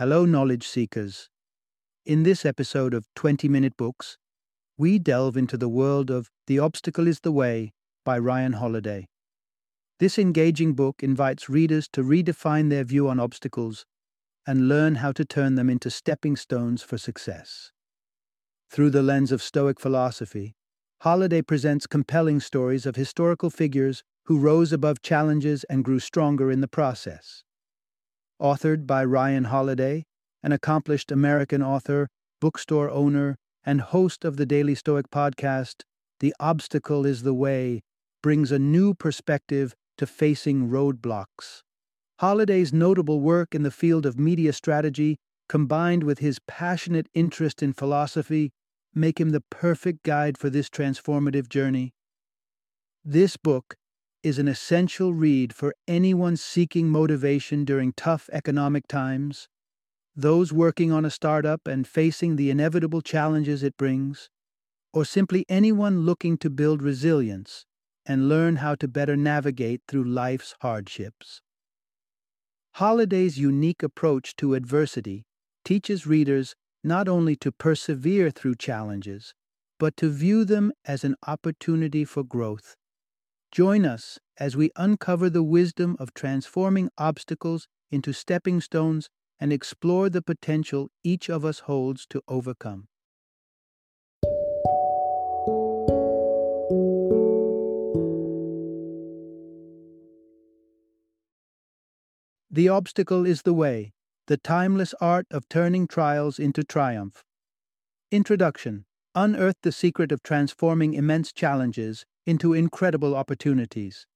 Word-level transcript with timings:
Hello, 0.00 0.24
knowledge 0.24 0.66
seekers. 0.66 1.28
In 2.06 2.22
this 2.22 2.46
episode 2.46 2.94
of 2.94 3.04
20 3.16 3.50
Minute 3.50 3.76
Books, 3.76 4.16
we 4.78 4.98
delve 4.98 5.36
into 5.36 5.58
the 5.58 5.68
world 5.68 6.10
of 6.10 6.30
The 6.46 6.58
Obstacle 6.58 7.06
is 7.06 7.20
the 7.20 7.30
Way 7.30 7.74
by 8.02 8.18
Ryan 8.18 8.54
Holiday. 8.54 9.08
This 9.98 10.18
engaging 10.18 10.72
book 10.72 11.02
invites 11.02 11.50
readers 11.50 11.86
to 11.92 12.02
redefine 12.02 12.70
their 12.70 12.82
view 12.82 13.10
on 13.10 13.20
obstacles 13.20 13.84
and 14.46 14.68
learn 14.68 14.94
how 14.94 15.12
to 15.12 15.22
turn 15.22 15.56
them 15.56 15.68
into 15.68 15.90
stepping 15.90 16.34
stones 16.34 16.82
for 16.82 16.96
success. 16.96 17.70
Through 18.70 18.92
the 18.92 19.02
lens 19.02 19.30
of 19.30 19.42
Stoic 19.42 19.78
philosophy, 19.78 20.54
Holiday 21.02 21.42
presents 21.42 21.86
compelling 21.86 22.40
stories 22.40 22.86
of 22.86 22.96
historical 22.96 23.50
figures 23.50 24.02
who 24.24 24.38
rose 24.38 24.72
above 24.72 25.02
challenges 25.02 25.64
and 25.64 25.84
grew 25.84 26.00
stronger 26.00 26.50
in 26.50 26.62
the 26.62 26.68
process. 26.68 27.44
Authored 28.40 28.86
by 28.86 29.04
Ryan 29.04 29.44
Holiday, 29.44 30.04
an 30.42 30.52
accomplished 30.52 31.12
American 31.12 31.62
author, 31.62 32.08
bookstore 32.40 32.88
owner, 32.88 33.36
and 33.64 33.82
host 33.82 34.24
of 34.24 34.38
the 34.38 34.46
Daily 34.46 34.74
Stoic 34.74 35.10
podcast, 35.10 35.82
The 36.20 36.34
Obstacle 36.40 37.04
is 37.04 37.22
the 37.22 37.34
Way, 37.34 37.82
brings 38.22 38.50
a 38.50 38.58
new 38.58 38.94
perspective 38.94 39.74
to 39.98 40.06
facing 40.06 40.70
roadblocks. 40.70 41.60
Holiday's 42.20 42.72
notable 42.72 43.20
work 43.20 43.54
in 43.54 43.62
the 43.62 43.70
field 43.70 44.06
of 44.06 44.18
media 44.18 44.54
strategy, 44.54 45.18
combined 45.46 46.02
with 46.02 46.20
his 46.20 46.38
passionate 46.48 47.08
interest 47.12 47.62
in 47.62 47.74
philosophy, 47.74 48.52
make 48.94 49.20
him 49.20 49.30
the 49.30 49.42
perfect 49.50 50.02
guide 50.02 50.38
for 50.38 50.48
this 50.48 50.70
transformative 50.70 51.46
journey. 51.46 51.92
This 53.04 53.36
book 53.36 53.76
is 54.22 54.38
an 54.38 54.48
essential 54.48 55.12
read 55.12 55.54
for 55.54 55.74
anyone 55.88 56.36
seeking 56.36 56.88
motivation 56.88 57.64
during 57.64 57.92
tough 57.92 58.28
economic 58.32 58.86
times, 58.86 59.48
those 60.14 60.52
working 60.52 60.92
on 60.92 61.04
a 61.04 61.10
startup 61.10 61.66
and 61.66 61.86
facing 61.86 62.36
the 62.36 62.50
inevitable 62.50 63.00
challenges 63.00 63.62
it 63.62 63.76
brings, 63.76 64.28
or 64.92 65.04
simply 65.04 65.44
anyone 65.48 66.00
looking 66.00 66.36
to 66.38 66.50
build 66.50 66.82
resilience 66.82 67.64
and 68.06 68.28
learn 68.28 68.56
how 68.56 68.74
to 68.74 68.88
better 68.88 69.16
navigate 69.16 69.82
through 69.86 70.04
life's 70.04 70.54
hardships. 70.60 71.42
Holiday's 72.74 73.38
unique 73.38 73.82
approach 73.82 74.36
to 74.36 74.54
adversity 74.54 75.24
teaches 75.64 76.06
readers 76.06 76.54
not 76.82 77.08
only 77.08 77.36
to 77.36 77.52
persevere 77.52 78.30
through 78.30 78.54
challenges, 78.56 79.34
but 79.78 79.96
to 79.96 80.08
view 80.08 80.44
them 80.44 80.72
as 80.84 81.04
an 81.04 81.14
opportunity 81.26 82.04
for 82.04 82.24
growth. 82.24 82.76
Join 83.52 83.84
us 83.84 84.20
as 84.38 84.56
we 84.56 84.70
uncover 84.76 85.28
the 85.28 85.42
wisdom 85.42 85.96
of 85.98 86.14
transforming 86.14 86.88
obstacles 86.96 87.66
into 87.90 88.12
stepping 88.12 88.60
stones 88.60 89.10
and 89.40 89.52
explore 89.52 90.08
the 90.08 90.22
potential 90.22 90.90
each 91.02 91.28
of 91.28 91.44
us 91.44 91.60
holds 91.60 92.06
to 92.10 92.22
overcome. 92.28 92.86
The 102.52 102.68
obstacle 102.68 103.26
is 103.26 103.42
the 103.42 103.54
way, 103.54 103.92
the 104.28 104.36
timeless 104.36 104.94
art 105.00 105.26
of 105.32 105.48
turning 105.48 105.88
trials 105.88 106.38
into 106.38 106.62
triumph. 106.62 107.24
Introduction 108.12 108.84
Unearth 109.16 109.56
the 109.62 109.72
secret 109.72 110.12
of 110.12 110.22
transforming 110.22 110.94
immense 110.94 111.32
challenges 111.32 112.06
into 112.30 112.54
incredible 112.54 113.16
opportunities. 113.16 114.06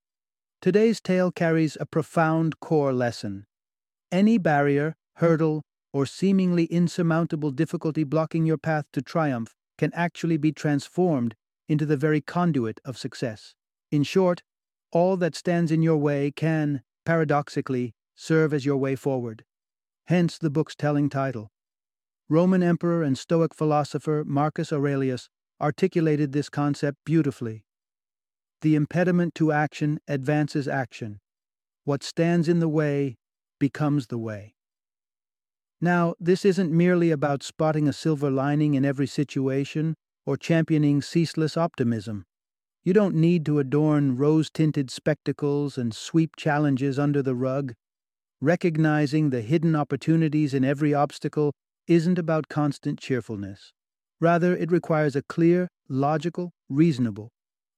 Today's 0.63 1.01
tale 1.01 1.33
carries 1.33 1.77
a 1.81 1.85
profound 1.85 2.61
core 2.61 2.93
lesson. 2.93 3.45
Any 4.13 4.39
barrier, 4.39 4.95
hurdle, 5.17 5.63
or 5.93 6.07
seemingly 6.07 6.67
insurmountable 6.67 7.51
difficulty 7.51 8.05
blocking 8.05 8.47
your 8.47 8.57
path 8.57 8.85
to 8.93 9.03
triumph 9.03 9.57
can 9.79 9.91
actually 9.95 10.37
be 10.37 10.53
transformed 10.53 11.35
into 11.69 11.85
the 11.85 11.97
very 11.97 12.21
conduit 12.21 12.79
of 12.85 12.97
success. 12.97 13.57
In 13.91 14.05
short, 14.05 14.45
all 14.93 15.17
that 15.17 15.35
stands 15.35 15.73
in 15.73 15.83
your 15.83 15.97
way 15.97 16.31
can, 16.31 16.83
paradoxically, 17.05 17.95
serve 18.15 18.55
as 18.55 18.65
your 18.65 18.77
way 18.77 18.95
forward. 18.95 19.45
Hence 20.07 20.39
the 20.39 20.51
book's 20.51 20.77
telling 20.77 21.09
title. 21.09 21.51
Roman 22.29 22.63
emperor 22.63 23.03
and 23.03 23.19
Stoic 23.19 23.53
philosopher 23.53 24.23
Marcus 24.25 24.73
Aurelius 24.73 25.29
articulated 25.61 26.31
this 26.31 26.49
concept 26.49 26.99
beautifully. 27.05 27.64
The 28.65 28.77
impediment 28.77 29.35
to 29.35 29.53
action 29.53 30.01
advances 30.09 30.67
action. 30.67 31.21
What 31.85 32.03
stands 32.03 32.49
in 32.49 32.61
the 32.61 32.69
way 32.69 33.19
becomes 33.61 34.07
the 34.07 34.17
way. 34.17 34.55
Now, 35.83 36.15
this 36.19 36.47
isn't 36.47 36.73
merely 36.73 37.11
about 37.11 37.43
spotting 37.43 37.87
a 37.87 37.93
silver 37.93 38.31
lining 38.31 38.73
in 38.73 38.83
every 38.83 39.07
situation 39.07 39.97
or 40.25 40.39
championing 40.39 41.03
ceaseless 41.03 41.59
optimism. 41.59 42.25
You 42.83 42.95
don't 42.95 43.15
need 43.15 43.45
to 43.45 43.59
adorn 43.59 44.17
rose 44.17 44.49
tinted 44.49 44.91
spectacles 44.91 45.77
and 45.77 45.95
sweep 45.95 46.35
challenges 46.35 46.99
under 46.99 47.21
the 47.21 47.35
rug. 47.35 47.75
Recognizing 48.41 49.29
the 49.29 49.43
hidden 49.43 49.77
opportunities 49.77 50.55
in 50.55 50.65
every 50.65 50.95
obstacle 50.95 51.53
isn't 51.87 52.19
about 52.19 52.49
constant 52.49 52.99
cheerfulness. 52.99 53.75
Rather, 54.23 54.57
it 54.57 54.73
requires 54.73 55.15
a 55.15 55.23
clear, 55.23 55.69
logical, 55.87 56.51
reasonable, 56.71 57.29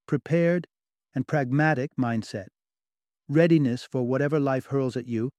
prepared, 0.07 0.65
and 1.15 1.27
pragmatic 1.27 1.91
mindset, 1.99 2.47
readiness 3.27 3.83
for 3.83 4.03
whatever 4.07 4.39
life 4.39 4.67
hurls 4.67 4.95
at 4.95 5.07
you, 5.07 5.29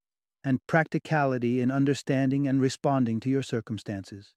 and 0.45 0.65
practicality 0.67 1.61
in 1.61 1.71
understanding 1.71 2.47
and 2.47 2.61
responding 2.61 3.21
to 3.21 3.29
your 3.29 3.43
circumstances. 3.43 4.35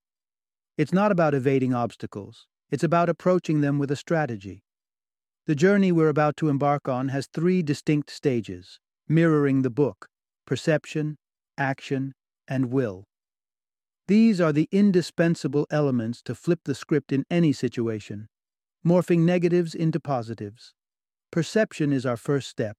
It's 0.78 0.94
not 0.94 1.12
about 1.12 1.34
evading 1.34 1.74
obstacles, 1.74 2.48
it's 2.70 2.84
about 2.84 3.10
approaching 3.10 3.62
them 3.62 3.78
with 3.78 3.92
a 3.92 3.96
strategy. 3.96 4.64
The 5.46 5.56
journey 5.56 5.92
we're 5.92 6.10
about 6.10 6.38
to 6.38 6.50
embark 6.50 6.88
on 6.88 7.10
has 7.10 7.28
three 7.28 7.62
distinct 7.62 8.10
stages, 8.10 8.80
mirroring 9.08 9.62
the 9.62 9.70
book 9.70 10.08
perception, 10.46 11.18
action, 11.58 12.14
and 12.48 12.72
will. 12.72 13.06
These 14.08 14.42
are 14.42 14.52
the 14.52 14.68
indispensable 14.72 15.66
elements 15.72 16.22
to 16.24 16.36
flip 16.36 16.60
the 16.66 16.76
script 16.76 17.14
in 17.14 17.24
any 17.30 17.54
situation, 17.54 18.28
morphing 18.86 19.20
negatives 19.20 19.74
into 19.74 20.00
positives. 20.00 20.74
Perception 21.32 21.94
is 21.94 22.06
our 22.06 22.18
first 22.18 22.50
step, 22.50 22.76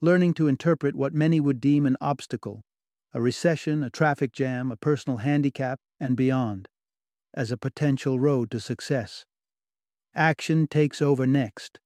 learning 0.00 0.32
to 0.34 0.46
interpret 0.46 0.94
what 0.94 1.12
many 1.12 1.40
would 1.40 1.60
deem 1.60 1.86
an 1.86 1.96
obstacle, 2.00 2.62
a 3.12 3.20
recession, 3.20 3.82
a 3.82 3.90
traffic 3.90 4.32
jam, 4.32 4.70
a 4.70 4.76
personal 4.76 5.18
handicap, 5.18 5.80
and 5.98 6.16
beyond, 6.16 6.68
as 7.34 7.50
a 7.50 7.56
potential 7.56 8.20
road 8.20 8.48
to 8.52 8.60
success. 8.60 9.24
Action 10.14 10.68
takes 10.68 11.02
over 11.02 11.26
next. 11.26 11.80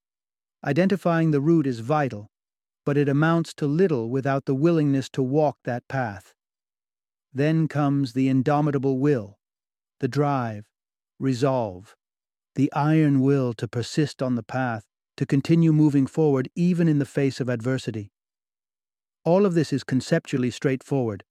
Identifying 0.62 1.30
the 1.30 1.40
route 1.40 1.66
is 1.66 1.80
vital, 1.80 2.28
but 2.84 2.98
it 2.98 3.08
amounts 3.08 3.54
to 3.54 3.66
little 3.66 4.10
without 4.10 4.44
the 4.44 4.54
willingness 4.54 5.08
to 5.08 5.22
walk 5.22 5.56
that 5.64 5.88
path. 5.88 6.34
Then 7.32 7.66
comes 7.66 8.12
the 8.12 8.28
indomitable 8.28 8.98
will, 8.98 9.38
the 10.00 10.08
drive, 10.08 10.66
resolve, 11.18 11.96
the 12.56 12.70
iron 12.74 13.20
will 13.20 13.54
to 13.54 13.66
persist 13.66 14.20
on 14.20 14.34
the 14.34 14.42
path 14.42 14.89
to 15.20 15.26
continue 15.26 15.70
moving 15.70 16.06
forward 16.06 16.48
even 16.56 16.88
in 16.88 16.98
the 16.98 17.04
face 17.04 17.40
of 17.40 17.50
adversity. 17.50 18.10
All 19.22 19.44
of 19.44 19.52
this 19.52 19.70
is 19.70 19.84
conceptually 19.84 20.50
straightforward. 20.50 21.24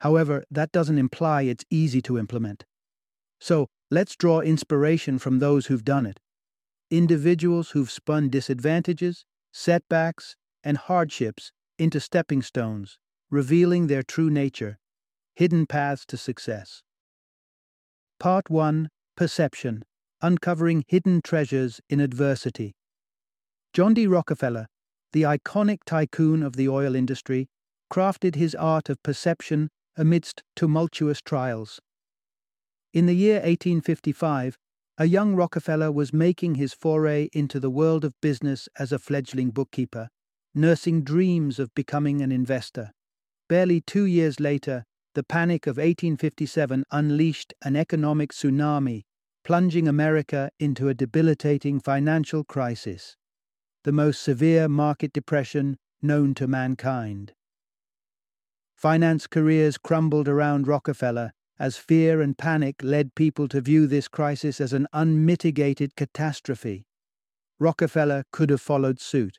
However, 0.00 0.44
that 0.50 0.70
doesn't 0.70 0.98
imply 0.98 1.40
it's 1.44 1.64
easy 1.70 2.02
to 2.02 2.18
implement. 2.18 2.66
So, 3.40 3.68
let's 3.90 4.16
draw 4.16 4.40
inspiration 4.40 5.18
from 5.18 5.38
those 5.38 5.64
who've 5.64 5.82
done 5.82 6.04
it. 6.04 6.20
Individuals 6.90 7.70
who've 7.70 7.90
spun 7.90 8.28
disadvantages, 8.28 9.24
setbacks, 9.50 10.36
and 10.62 10.76
hardships 10.76 11.52
into 11.78 12.00
stepping 12.00 12.42
stones, 12.42 12.98
revealing 13.30 13.86
their 13.86 14.02
true 14.02 14.28
nature, 14.28 14.78
hidden 15.36 15.64
paths 15.64 16.04
to 16.04 16.18
success. 16.18 16.82
Part 18.20 18.50
1 18.50 18.90
Perception 19.16 19.86
Uncovering 20.20 20.84
Hidden 20.86 21.22
Treasures 21.22 21.80
in 21.88 21.98
Adversity. 21.98 22.74
John 23.72 23.94
D. 23.94 24.06
Rockefeller, 24.06 24.66
the 25.14 25.22
iconic 25.22 25.78
tycoon 25.86 26.42
of 26.42 26.56
the 26.56 26.68
oil 26.68 26.94
industry, 26.94 27.48
crafted 27.90 28.34
his 28.34 28.54
art 28.54 28.90
of 28.90 29.02
perception 29.02 29.70
amidst 29.96 30.42
tumultuous 30.54 31.22
trials. 31.22 31.80
In 32.92 33.06
the 33.06 33.14
year 33.14 33.36
1855, 33.36 34.58
a 34.98 35.06
young 35.06 35.34
Rockefeller 35.34 35.90
was 35.90 36.12
making 36.12 36.56
his 36.56 36.74
foray 36.74 37.30
into 37.32 37.58
the 37.58 37.70
world 37.70 38.04
of 38.04 38.12
business 38.20 38.68
as 38.78 38.92
a 38.92 38.98
fledgling 38.98 39.48
bookkeeper, 39.48 40.10
nursing 40.54 41.02
dreams 41.02 41.58
of 41.58 41.74
becoming 41.74 42.20
an 42.20 42.30
investor. 42.30 42.90
Barely 43.48 43.80
two 43.80 44.04
years 44.04 44.38
later, 44.38 44.84
the 45.14 45.24
panic 45.24 45.66
of 45.66 45.78
1857 45.78 46.84
unleashed 46.90 47.54
an 47.64 47.76
economic 47.76 48.32
tsunami, 48.32 49.04
plunging 49.44 49.88
America 49.88 50.50
into 50.60 50.88
a 50.88 50.94
debilitating 50.94 51.80
financial 51.80 52.44
crisis 52.44 53.16
the 53.84 53.92
most 53.92 54.22
severe 54.22 54.68
market 54.68 55.12
depression 55.12 55.76
known 56.00 56.34
to 56.34 56.46
mankind. 56.46 57.32
Finance 58.74 59.26
careers 59.26 59.78
crumbled 59.78 60.28
around 60.28 60.66
Rockefeller 60.66 61.32
as 61.58 61.76
fear 61.76 62.20
and 62.20 62.36
panic 62.36 62.82
led 62.82 63.14
people 63.14 63.46
to 63.46 63.60
view 63.60 63.86
this 63.86 64.08
crisis 64.08 64.60
as 64.60 64.72
an 64.72 64.88
unmitigated 64.92 65.94
catastrophe. 65.94 66.84
Rockefeller 67.60 68.24
could 68.32 68.50
have 68.50 68.60
followed 68.60 69.00
suit. 69.00 69.38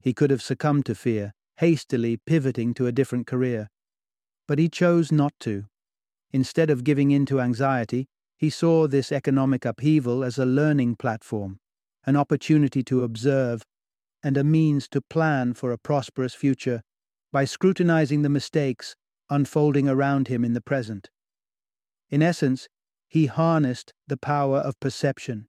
He 0.00 0.12
could 0.12 0.30
have 0.30 0.42
succumbed 0.42 0.84
to 0.86 0.94
fear, 0.94 1.32
hastily 1.56 2.18
pivoting 2.18 2.74
to 2.74 2.86
a 2.86 2.92
different 2.92 3.26
career. 3.26 3.70
But 4.46 4.58
he 4.58 4.68
chose 4.68 5.10
not 5.10 5.32
to. 5.40 5.64
Instead 6.32 6.68
of 6.68 6.84
giving 6.84 7.10
in 7.10 7.24
to 7.26 7.40
anxiety, 7.40 8.08
he 8.36 8.50
saw 8.50 8.86
this 8.86 9.12
economic 9.12 9.64
upheaval 9.64 10.22
as 10.24 10.36
a 10.36 10.44
learning 10.44 10.96
platform, 10.96 11.60
an 12.06 12.16
opportunity 12.16 12.82
to 12.84 13.02
observe, 13.02 13.62
and 14.22 14.36
a 14.36 14.44
means 14.44 14.88
to 14.88 15.00
plan 15.00 15.54
for 15.54 15.72
a 15.72 15.78
prosperous 15.78 16.34
future 16.34 16.82
by 17.32 17.44
scrutinizing 17.44 18.22
the 18.22 18.28
mistakes 18.28 18.94
unfolding 19.30 19.88
around 19.88 20.28
him 20.28 20.44
in 20.44 20.52
the 20.52 20.60
present. 20.60 21.08
In 22.10 22.22
essence, 22.22 22.68
he 23.08 23.26
harnessed 23.26 23.92
the 24.06 24.16
power 24.16 24.58
of 24.58 24.78
perception. 24.80 25.48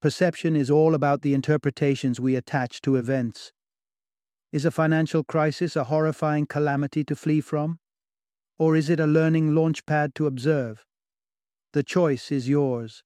Perception 0.00 0.54
is 0.54 0.70
all 0.70 0.94
about 0.94 1.22
the 1.22 1.34
interpretations 1.34 2.20
we 2.20 2.36
attach 2.36 2.80
to 2.82 2.96
events. 2.96 3.52
Is 4.52 4.64
a 4.64 4.70
financial 4.70 5.24
crisis 5.24 5.76
a 5.76 5.84
horrifying 5.84 6.46
calamity 6.46 7.04
to 7.04 7.16
flee 7.16 7.40
from? 7.40 7.78
Or 8.58 8.76
is 8.76 8.88
it 8.90 9.00
a 9.00 9.06
learning 9.06 9.52
launchpad 9.52 10.14
to 10.14 10.26
observe? 10.26 10.84
The 11.72 11.82
choice 11.82 12.32
is 12.32 12.48
yours. 12.48 13.02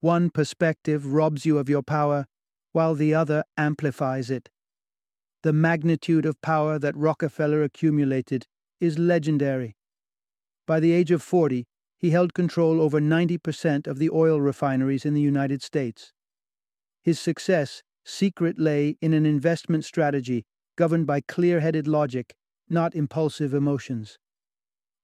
One 0.00 0.30
perspective 0.30 1.12
robs 1.12 1.44
you 1.44 1.58
of 1.58 1.68
your 1.68 1.82
power, 1.82 2.26
while 2.72 2.94
the 2.94 3.14
other 3.14 3.44
amplifies 3.56 4.30
it. 4.30 4.48
The 5.42 5.52
magnitude 5.52 6.24
of 6.24 6.40
power 6.40 6.78
that 6.78 6.96
Rockefeller 6.96 7.62
accumulated 7.62 8.46
is 8.80 8.98
legendary. 8.98 9.76
By 10.66 10.80
the 10.80 10.92
age 10.92 11.10
of 11.10 11.22
40, 11.22 11.66
he 11.98 12.10
held 12.10 12.32
control 12.32 12.80
over 12.80 12.98
90% 12.98 13.86
of 13.86 13.98
the 13.98 14.08
oil 14.08 14.40
refineries 14.40 15.04
in 15.04 15.12
the 15.12 15.20
United 15.20 15.62
States. 15.62 16.12
His 17.02 17.20
success 17.20 17.82
secret 18.02 18.58
lay 18.58 18.96
in 19.02 19.12
an 19.12 19.26
investment 19.26 19.84
strategy 19.84 20.44
governed 20.76 21.06
by 21.06 21.20
clear 21.20 21.60
headed 21.60 21.86
logic, 21.86 22.34
not 22.70 22.94
impulsive 22.94 23.52
emotions. 23.52 24.18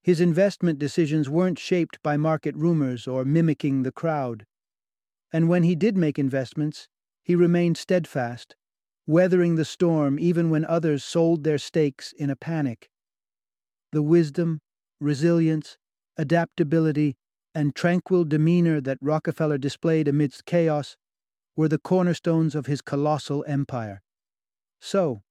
His 0.02 0.22
investment 0.22 0.78
decisions 0.78 1.28
weren't 1.28 1.58
shaped 1.58 2.02
by 2.02 2.16
market 2.16 2.56
rumors 2.56 3.06
or 3.06 3.26
mimicking 3.26 3.82
the 3.82 3.92
crowd. 3.92 4.46
And 5.32 5.48
when 5.48 5.62
he 5.62 5.74
did 5.74 5.96
make 5.96 6.18
investments, 6.18 6.88
he 7.22 7.34
remained 7.34 7.76
steadfast, 7.76 8.56
weathering 9.06 9.56
the 9.56 9.64
storm 9.64 10.18
even 10.18 10.50
when 10.50 10.64
others 10.64 11.04
sold 11.04 11.44
their 11.44 11.58
stakes 11.58 12.12
in 12.12 12.30
a 12.30 12.36
panic. 12.36 12.90
The 13.92 14.02
wisdom, 14.02 14.60
resilience, 15.00 15.78
adaptability, 16.16 17.16
and 17.54 17.74
tranquil 17.74 18.24
demeanor 18.24 18.80
that 18.82 18.98
Rockefeller 19.00 19.58
displayed 19.58 20.08
amidst 20.08 20.44
chaos 20.44 20.96
were 21.56 21.68
the 21.68 21.78
cornerstones 21.78 22.54
of 22.54 22.66
his 22.66 22.82
colossal 22.82 23.44
empire. 23.48 24.02
So, 24.80 25.22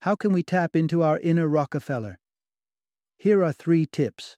how 0.00 0.16
can 0.16 0.32
we 0.32 0.42
tap 0.42 0.74
into 0.74 1.02
our 1.02 1.20
inner 1.20 1.46
Rockefeller? 1.46 2.18
Here 3.16 3.44
are 3.44 3.52
three 3.52 3.86
tips. 3.86 4.36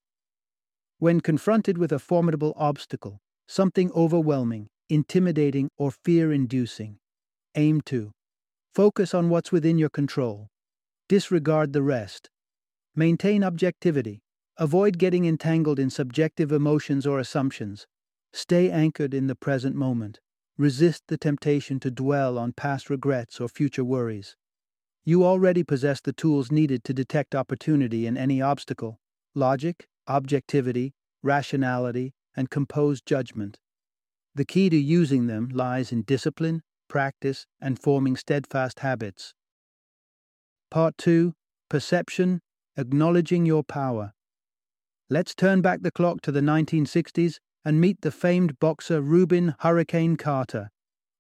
When 0.99 1.23
confronted 1.23 1.79
with 1.79 1.93
a 1.93 1.99
formidable 1.99 2.53
obstacle, 2.57 3.23
something 3.49 3.91
overwhelming, 3.93 4.69
intimidating, 4.89 5.71
or 5.77 5.91
fear 5.91 6.33
inducing, 6.33 6.99
aim 7.55 7.81
to 7.83 8.13
focus 8.75 9.15
on 9.15 9.29
what's 9.29 9.53
within 9.53 9.79
your 9.79 9.91
control, 9.91 10.49
disregard 11.09 11.73
the 11.73 11.83
rest, 11.83 12.29
maintain 12.95 13.45
objectivity, 13.45 14.25
Avoid 14.57 14.99
getting 14.99 15.25
entangled 15.25 15.81
in 15.81 15.91
subjective 15.91 16.53
emotions 16.53 17.09
or 17.09 17.19
assumptions. 17.19 17.89
Stay 18.33 18.71
anchored 18.71 19.13
in 19.13 19.27
the 19.27 19.35
present 19.35 19.75
moment. 19.75 20.21
Resist 20.57 21.03
the 21.09 21.19
temptation 21.19 21.81
to 21.81 21.91
dwell 21.91 22.39
on 22.39 22.53
past 22.53 22.89
regrets 22.89 23.41
or 23.41 23.49
future 23.49 23.83
worries. 23.83 24.37
You 25.05 25.25
already 25.25 25.65
possess 25.65 26.01
the 26.01 26.13
tools 26.13 26.53
needed 26.53 26.85
to 26.85 26.95
detect 26.95 27.35
opportunity 27.35 28.07
in 28.07 28.17
any 28.17 28.41
obstacle 28.41 29.01
logic, 29.35 29.89
objectivity, 30.07 30.95
rationality, 31.21 32.15
and 32.37 32.49
composed 32.49 33.05
judgment. 33.05 33.59
The 34.37 34.45
key 34.45 34.69
to 34.71 34.77
using 34.77 35.27
them 35.27 35.49
lies 35.53 35.93
in 35.93 36.03
discipline, 36.03 36.63
practice, 36.89 37.47
and 37.61 37.79
forming 37.79 38.17
steadfast 38.17 38.81
habits. 38.81 39.33
Part 40.71 40.99
2 40.99 41.35
Perception 41.71 42.41
Acknowledging 42.77 43.47
Your 43.47 43.63
Power. 43.63 44.13
Let's 45.09 45.35
turn 45.35 45.61
back 45.61 45.83
the 45.83 45.93
clock 45.93 46.21
to 46.23 46.33
the 46.33 46.41
1960s 46.41 47.37
and 47.65 47.81
meet 47.81 48.01
the 48.01 48.11
famed 48.11 48.59
boxer 48.59 49.01
Rubin 49.01 49.55
Hurricane 49.61 50.17
Carter. 50.17 50.71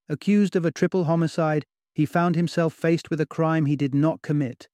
Accused 0.08 0.56
of 0.56 0.64
a 0.64 0.72
triple 0.72 1.04
homicide, 1.04 1.64
he 1.94 2.06
found 2.06 2.34
himself 2.34 2.74
faced 2.74 3.10
with 3.10 3.20
a 3.20 3.26
crime 3.26 3.66
he 3.66 3.76
did 3.76 3.94
not 3.94 4.22
commit. 4.22 4.68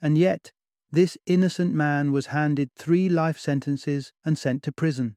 And 0.00 0.16
yet, 0.16 0.52
this 0.92 1.18
innocent 1.26 1.74
man 1.74 2.12
was 2.12 2.26
handed 2.26 2.70
three 2.76 3.08
life 3.08 3.38
sentences 3.38 4.12
and 4.24 4.38
sent 4.38 4.62
to 4.62 4.72
prison. 4.72 5.16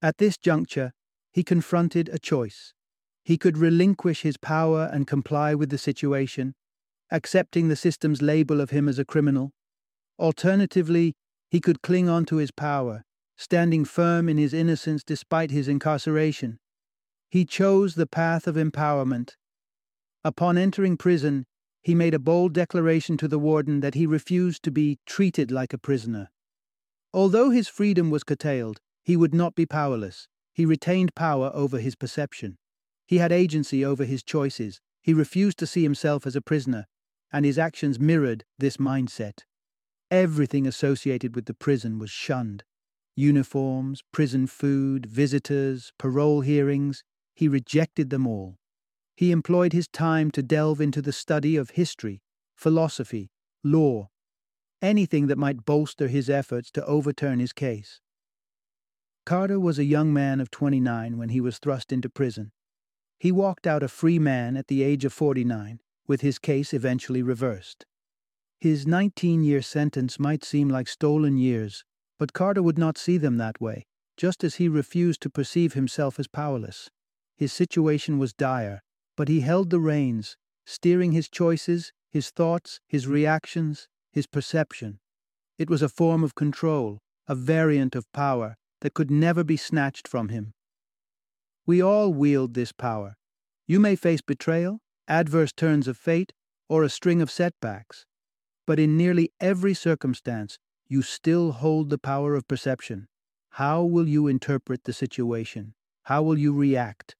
At 0.00 0.18
this 0.18 0.38
juncture, 0.38 0.92
he 1.32 1.42
confronted 1.42 2.08
a 2.08 2.18
choice. 2.18 2.74
He 3.24 3.38
could 3.38 3.56
relinquish 3.56 4.22
his 4.22 4.36
power 4.36 4.90
and 4.92 5.06
comply 5.06 5.54
with 5.54 5.70
the 5.70 5.78
situation, 5.78 6.54
accepting 7.10 7.68
the 7.68 7.76
system's 7.76 8.20
label 8.20 8.60
of 8.60 8.70
him 8.70 8.88
as 8.88 8.98
a 8.98 9.04
criminal. 9.04 9.52
Alternatively, 10.18 11.14
he 11.50 11.60
could 11.60 11.82
cling 11.82 12.08
on 12.08 12.24
to 12.26 12.36
his 12.36 12.50
power, 12.50 13.04
standing 13.36 13.84
firm 13.84 14.28
in 14.28 14.38
his 14.38 14.54
innocence 14.54 15.02
despite 15.02 15.50
his 15.50 15.68
incarceration. 15.68 16.58
He 17.30 17.44
chose 17.44 17.94
the 17.94 18.06
path 18.06 18.46
of 18.46 18.56
empowerment. 18.56 19.36
Upon 20.24 20.58
entering 20.58 20.96
prison, 20.96 21.46
he 21.82 21.94
made 21.94 22.14
a 22.14 22.18
bold 22.18 22.52
declaration 22.52 23.16
to 23.16 23.26
the 23.26 23.38
warden 23.38 23.80
that 23.80 23.94
he 23.94 24.06
refused 24.06 24.62
to 24.62 24.70
be 24.70 24.98
treated 25.06 25.50
like 25.50 25.72
a 25.72 25.78
prisoner. 25.78 26.30
Although 27.12 27.50
his 27.50 27.68
freedom 27.68 28.10
was 28.10 28.22
curtailed, 28.22 28.80
he 29.02 29.16
would 29.16 29.34
not 29.34 29.54
be 29.54 29.66
powerless. 29.66 30.28
He 30.52 30.66
retained 30.66 31.14
power 31.14 31.50
over 31.54 31.78
his 31.78 31.94
perception. 31.94 32.58
He 33.06 33.18
had 33.18 33.32
agency 33.32 33.84
over 33.84 34.04
his 34.04 34.22
choices. 34.22 34.80
He 35.02 35.14
refused 35.14 35.58
to 35.58 35.66
see 35.66 35.82
himself 35.82 36.26
as 36.26 36.36
a 36.36 36.40
prisoner, 36.40 36.86
and 37.32 37.44
his 37.44 37.58
actions 37.58 37.98
mirrored 37.98 38.44
this 38.58 38.76
mindset. 38.76 39.40
Everything 40.10 40.66
associated 40.66 41.34
with 41.34 41.46
the 41.46 41.54
prison 41.54 41.98
was 41.98 42.10
shunned 42.10 42.64
uniforms, 43.16 44.02
prison 44.12 44.46
food, 44.46 45.06
visitors, 45.06 45.92
parole 45.98 46.40
hearings. 46.40 47.04
He 47.34 47.48
rejected 47.48 48.10
them 48.10 48.26
all. 48.26 48.58
He 49.16 49.30
employed 49.30 49.72
his 49.72 49.88
time 49.88 50.30
to 50.32 50.42
delve 50.42 50.80
into 50.80 51.02
the 51.02 51.12
study 51.12 51.56
of 51.56 51.70
history, 51.70 52.22
philosophy, 52.56 53.30
law, 53.62 54.08
anything 54.80 55.26
that 55.28 55.38
might 55.38 55.64
bolster 55.64 56.08
his 56.08 56.28
efforts 56.28 56.70
to 56.72 56.84
overturn 56.86 57.38
his 57.38 57.52
case. 57.52 58.00
Carter 59.24 59.60
was 59.60 59.78
a 59.78 59.84
young 59.84 60.12
man 60.12 60.40
of 60.40 60.50
29 60.50 61.16
when 61.16 61.28
he 61.28 61.40
was 61.40 61.58
thrust 61.58 61.92
into 61.92 62.08
prison. 62.08 62.50
He 63.20 63.30
walked 63.30 63.68
out 63.68 63.84
a 63.84 63.88
free 63.88 64.18
man 64.18 64.56
at 64.56 64.66
the 64.66 64.82
age 64.82 65.04
of 65.04 65.12
49, 65.12 65.80
with 66.08 66.22
his 66.22 66.40
case 66.40 66.74
eventually 66.74 67.22
reversed. 67.22 67.86
His 68.60 68.84
19 68.84 69.44
year 69.44 69.62
sentence 69.62 70.18
might 70.18 70.44
seem 70.44 70.68
like 70.68 70.88
stolen 70.88 71.36
years, 71.36 71.84
but 72.18 72.32
Carter 72.32 72.64
would 72.64 72.78
not 72.78 72.98
see 72.98 73.16
them 73.16 73.36
that 73.36 73.60
way, 73.60 73.86
just 74.16 74.42
as 74.42 74.56
he 74.56 74.68
refused 74.68 75.20
to 75.22 75.30
perceive 75.30 75.74
himself 75.74 76.18
as 76.18 76.26
powerless. 76.26 76.90
His 77.36 77.52
situation 77.52 78.18
was 78.18 78.32
dire, 78.32 78.82
but 79.16 79.28
he 79.28 79.40
held 79.40 79.70
the 79.70 79.80
reins, 79.80 80.36
steering 80.66 81.12
his 81.12 81.28
choices, 81.28 81.92
his 82.10 82.30
thoughts, 82.30 82.80
his 82.88 83.06
reactions, 83.06 83.88
his 84.12 84.26
perception. 84.26 84.98
It 85.58 85.70
was 85.70 85.82
a 85.82 85.88
form 85.88 86.24
of 86.24 86.34
control, 86.34 86.98
a 87.28 87.36
variant 87.36 87.94
of 87.94 88.10
power 88.12 88.56
that 88.82 88.94
could 88.94 89.10
never 89.10 89.42
be 89.42 89.56
snatched 89.56 90.06
from 90.06 90.28
him. 90.28 90.52
We 91.66 91.82
all 91.82 92.12
wield 92.12 92.54
this 92.54 92.70
power. 92.72 93.16
You 93.66 93.80
may 93.80 93.96
face 93.96 94.20
betrayal, 94.20 94.80
adverse 95.08 95.52
turns 95.52 95.88
of 95.88 95.96
fate, 95.96 96.32
or 96.68 96.84
a 96.84 96.88
string 96.88 97.20
of 97.20 97.30
setbacks 97.30 98.04
but 98.66 98.78
in 98.78 98.96
nearly 98.96 99.32
every 99.40 99.74
circumstance, 99.74 100.58
you 100.88 101.02
still 101.02 101.52
hold 101.52 101.90
the 101.90 101.98
power 101.98 102.34
of 102.34 102.48
perception. 102.48 103.08
How 103.50 103.82
will 103.82 104.08
you 104.08 104.28
interpret 104.28 104.84
the 104.84 104.92
situation? 104.92 105.74
How 106.04 106.22
will 106.22 106.38
you 106.38 106.52
react? 106.52 107.16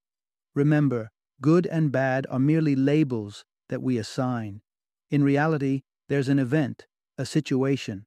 Remember, 0.54 1.10
good 1.40 1.66
and 1.66 1.90
bad 1.90 2.26
are 2.30 2.38
merely 2.38 2.76
labels 2.76 3.44
that 3.68 3.82
we 3.82 3.98
assign. 3.98 4.60
In 5.10 5.24
reality, 5.24 5.82
there's 6.08 6.28
an 6.28 6.38
event, 6.38 6.86
a 7.18 7.26
situation. 7.26 8.06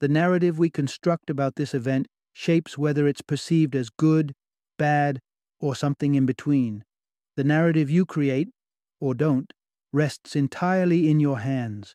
The 0.00 0.08
narrative 0.08 0.58
we 0.58 0.70
construct 0.70 1.30
about 1.30 1.56
this 1.56 1.74
event 1.74 2.08
shapes 2.34 2.76
whether 2.76 3.08
it's 3.08 3.22
perceived 3.22 3.74
as 3.74 3.88
good, 3.88 4.34
bad, 4.76 5.20
or 5.60 5.74
something 5.74 6.14
in 6.14 6.26
between. 6.26 6.84
The 7.36 7.44
narrative 7.44 7.88
you 7.88 8.04
create, 8.04 8.48
or 9.00 9.14
don't, 9.14 9.52
rests 9.92 10.36
entirely 10.36 11.08
in 11.08 11.20
your 11.20 11.38
hands. 11.38 11.94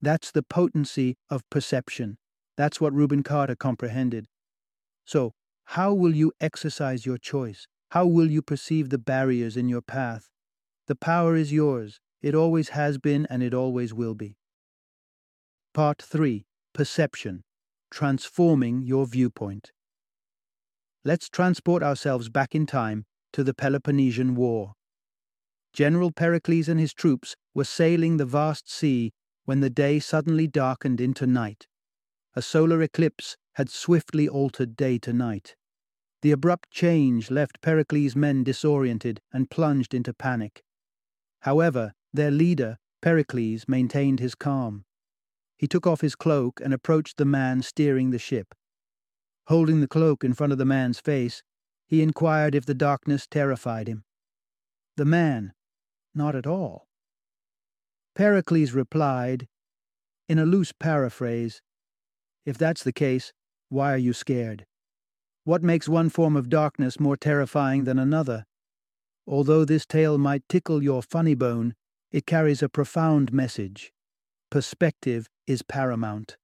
That's 0.00 0.30
the 0.30 0.42
potency 0.42 1.16
of 1.30 1.48
perception. 1.50 2.18
That's 2.56 2.80
what 2.80 2.92
Rubin 2.92 3.22
Carter 3.22 3.56
comprehended. 3.56 4.26
So, 5.04 5.32
how 5.64 5.92
will 5.92 6.14
you 6.14 6.32
exercise 6.40 7.06
your 7.06 7.18
choice? 7.18 7.66
How 7.90 8.06
will 8.06 8.30
you 8.30 8.42
perceive 8.42 8.90
the 8.90 8.98
barriers 8.98 9.56
in 9.56 9.68
your 9.68 9.82
path? 9.82 10.28
The 10.86 10.94
power 10.94 11.36
is 11.36 11.52
yours. 11.52 12.00
It 12.22 12.34
always 12.34 12.70
has 12.70 12.98
been 12.98 13.26
and 13.30 13.42
it 13.42 13.54
always 13.54 13.94
will 13.94 14.14
be. 14.14 14.36
Part 15.72 16.02
3 16.02 16.44
Perception 16.74 17.42
Transforming 17.94 18.82
Your 18.82 19.06
Viewpoint. 19.06 19.70
Let's 21.04 21.28
transport 21.28 21.80
ourselves 21.80 22.28
back 22.28 22.52
in 22.52 22.66
time 22.66 23.04
to 23.32 23.44
the 23.44 23.54
Peloponnesian 23.54 24.34
War. 24.34 24.72
General 25.72 26.10
Pericles 26.10 26.66
and 26.68 26.80
his 26.80 26.92
troops 26.92 27.36
were 27.54 27.62
sailing 27.62 28.16
the 28.16 28.26
vast 28.26 28.68
sea 28.68 29.12
when 29.44 29.60
the 29.60 29.70
day 29.70 30.00
suddenly 30.00 30.48
darkened 30.48 31.00
into 31.00 31.24
night. 31.24 31.68
A 32.34 32.42
solar 32.42 32.82
eclipse 32.82 33.36
had 33.52 33.70
swiftly 33.70 34.28
altered 34.28 34.74
day 34.74 34.98
to 34.98 35.12
night. 35.12 35.54
The 36.22 36.32
abrupt 36.32 36.72
change 36.72 37.30
left 37.30 37.62
Pericles' 37.62 38.16
men 38.16 38.42
disoriented 38.42 39.20
and 39.32 39.50
plunged 39.50 39.94
into 39.94 40.12
panic. 40.12 40.64
However, 41.42 41.92
their 42.12 42.32
leader, 42.32 42.78
Pericles, 43.00 43.66
maintained 43.68 44.18
his 44.18 44.34
calm. 44.34 44.84
He 45.56 45.66
took 45.66 45.86
off 45.86 46.00
his 46.00 46.16
cloak 46.16 46.60
and 46.62 46.74
approached 46.74 47.16
the 47.16 47.24
man 47.24 47.62
steering 47.62 48.10
the 48.10 48.18
ship. 48.18 48.54
Holding 49.46 49.80
the 49.80 49.88
cloak 49.88 50.24
in 50.24 50.34
front 50.34 50.52
of 50.52 50.58
the 50.58 50.64
man's 50.64 51.00
face, 51.00 51.42
he 51.86 52.02
inquired 52.02 52.54
if 52.54 52.66
the 52.66 52.74
darkness 52.74 53.26
terrified 53.30 53.88
him. 53.88 54.04
The 54.96 55.04
man, 55.04 55.52
not 56.14 56.34
at 56.34 56.46
all. 56.46 56.86
Pericles 58.14 58.72
replied, 58.72 59.48
in 60.28 60.38
a 60.38 60.46
loose 60.46 60.72
paraphrase, 60.72 61.60
If 62.46 62.56
that's 62.56 62.82
the 62.82 62.92
case, 62.92 63.32
why 63.68 63.92
are 63.92 63.98
you 63.98 64.12
scared? 64.12 64.66
What 65.44 65.62
makes 65.62 65.88
one 65.88 66.08
form 66.08 66.36
of 66.36 66.48
darkness 66.48 66.98
more 66.98 67.16
terrifying 67.16 67.84
than 67.84 67.98
another? 67.98 68.46
Although 69.26 69.64
this 69.64 69.84
tale 69.84 70.16
might 70.16 70.48
tickle 70.48 70.82
your 70.82 71.02
funny 71.02 71.34
bone, 71.34 71.74
it 72.10 72.26
carries 72.26 72.62
a 72.62 72.68
profound 72.68 73.32
message. 73.32 73.92
Perspective 74.54 75.28
is 75.48 75.62
paramount. 75.62 76.36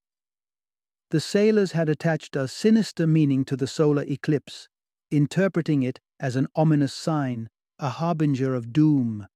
The 1.11 1.21
sailors 1.21 1.71
had 1.71 1.89
attached 1.89 2.35
a 2.35 2.49
sinister 2.49 3.07
meaning 3.07 3.45
to 3.45 3.57
the 3.57 3.69
solar 3.69 4.03
eclipse, 4.03 4.67
interpreting 5.13 5.85
it 5.85 6.01
as 6.19 6.35
an 6.35 6.49
ominous 6.57 6.93
sign, 6.93 7.51
a 7.79 7.89
harbinger 7.89 8.53
of 8.53 8.73
doom. 8.73 9.29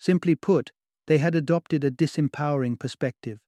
Simply 0.00 0.34
put, 0.34 0.72
they 1.06 1.18
had 1.18 1.36
adopted 1.36 1.84
a 1.84 1.92
disempowering 1.92 2.76
perspective. 2.76 3.38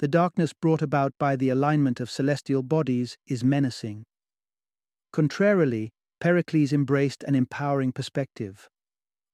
The 0.00 0.08
darkness 0.08 0.52
brought 0.52 0.82
about 0.82 1.14
by 1.18 1.34
the 1.34 1.48
alignment 1.48 1.98
of 1.98 2.10
celestial 2.10 2.62
bodies 2.62 3.16
is 3.26 3.42
menacing. 3.42 4.04
Contrarily, 5.14 5.94
Pericles 6.20 6.74
embraced 6.74 7.24
an 7.24 7.34
empowering 7.34 7.90
perspective. 7.90 8.68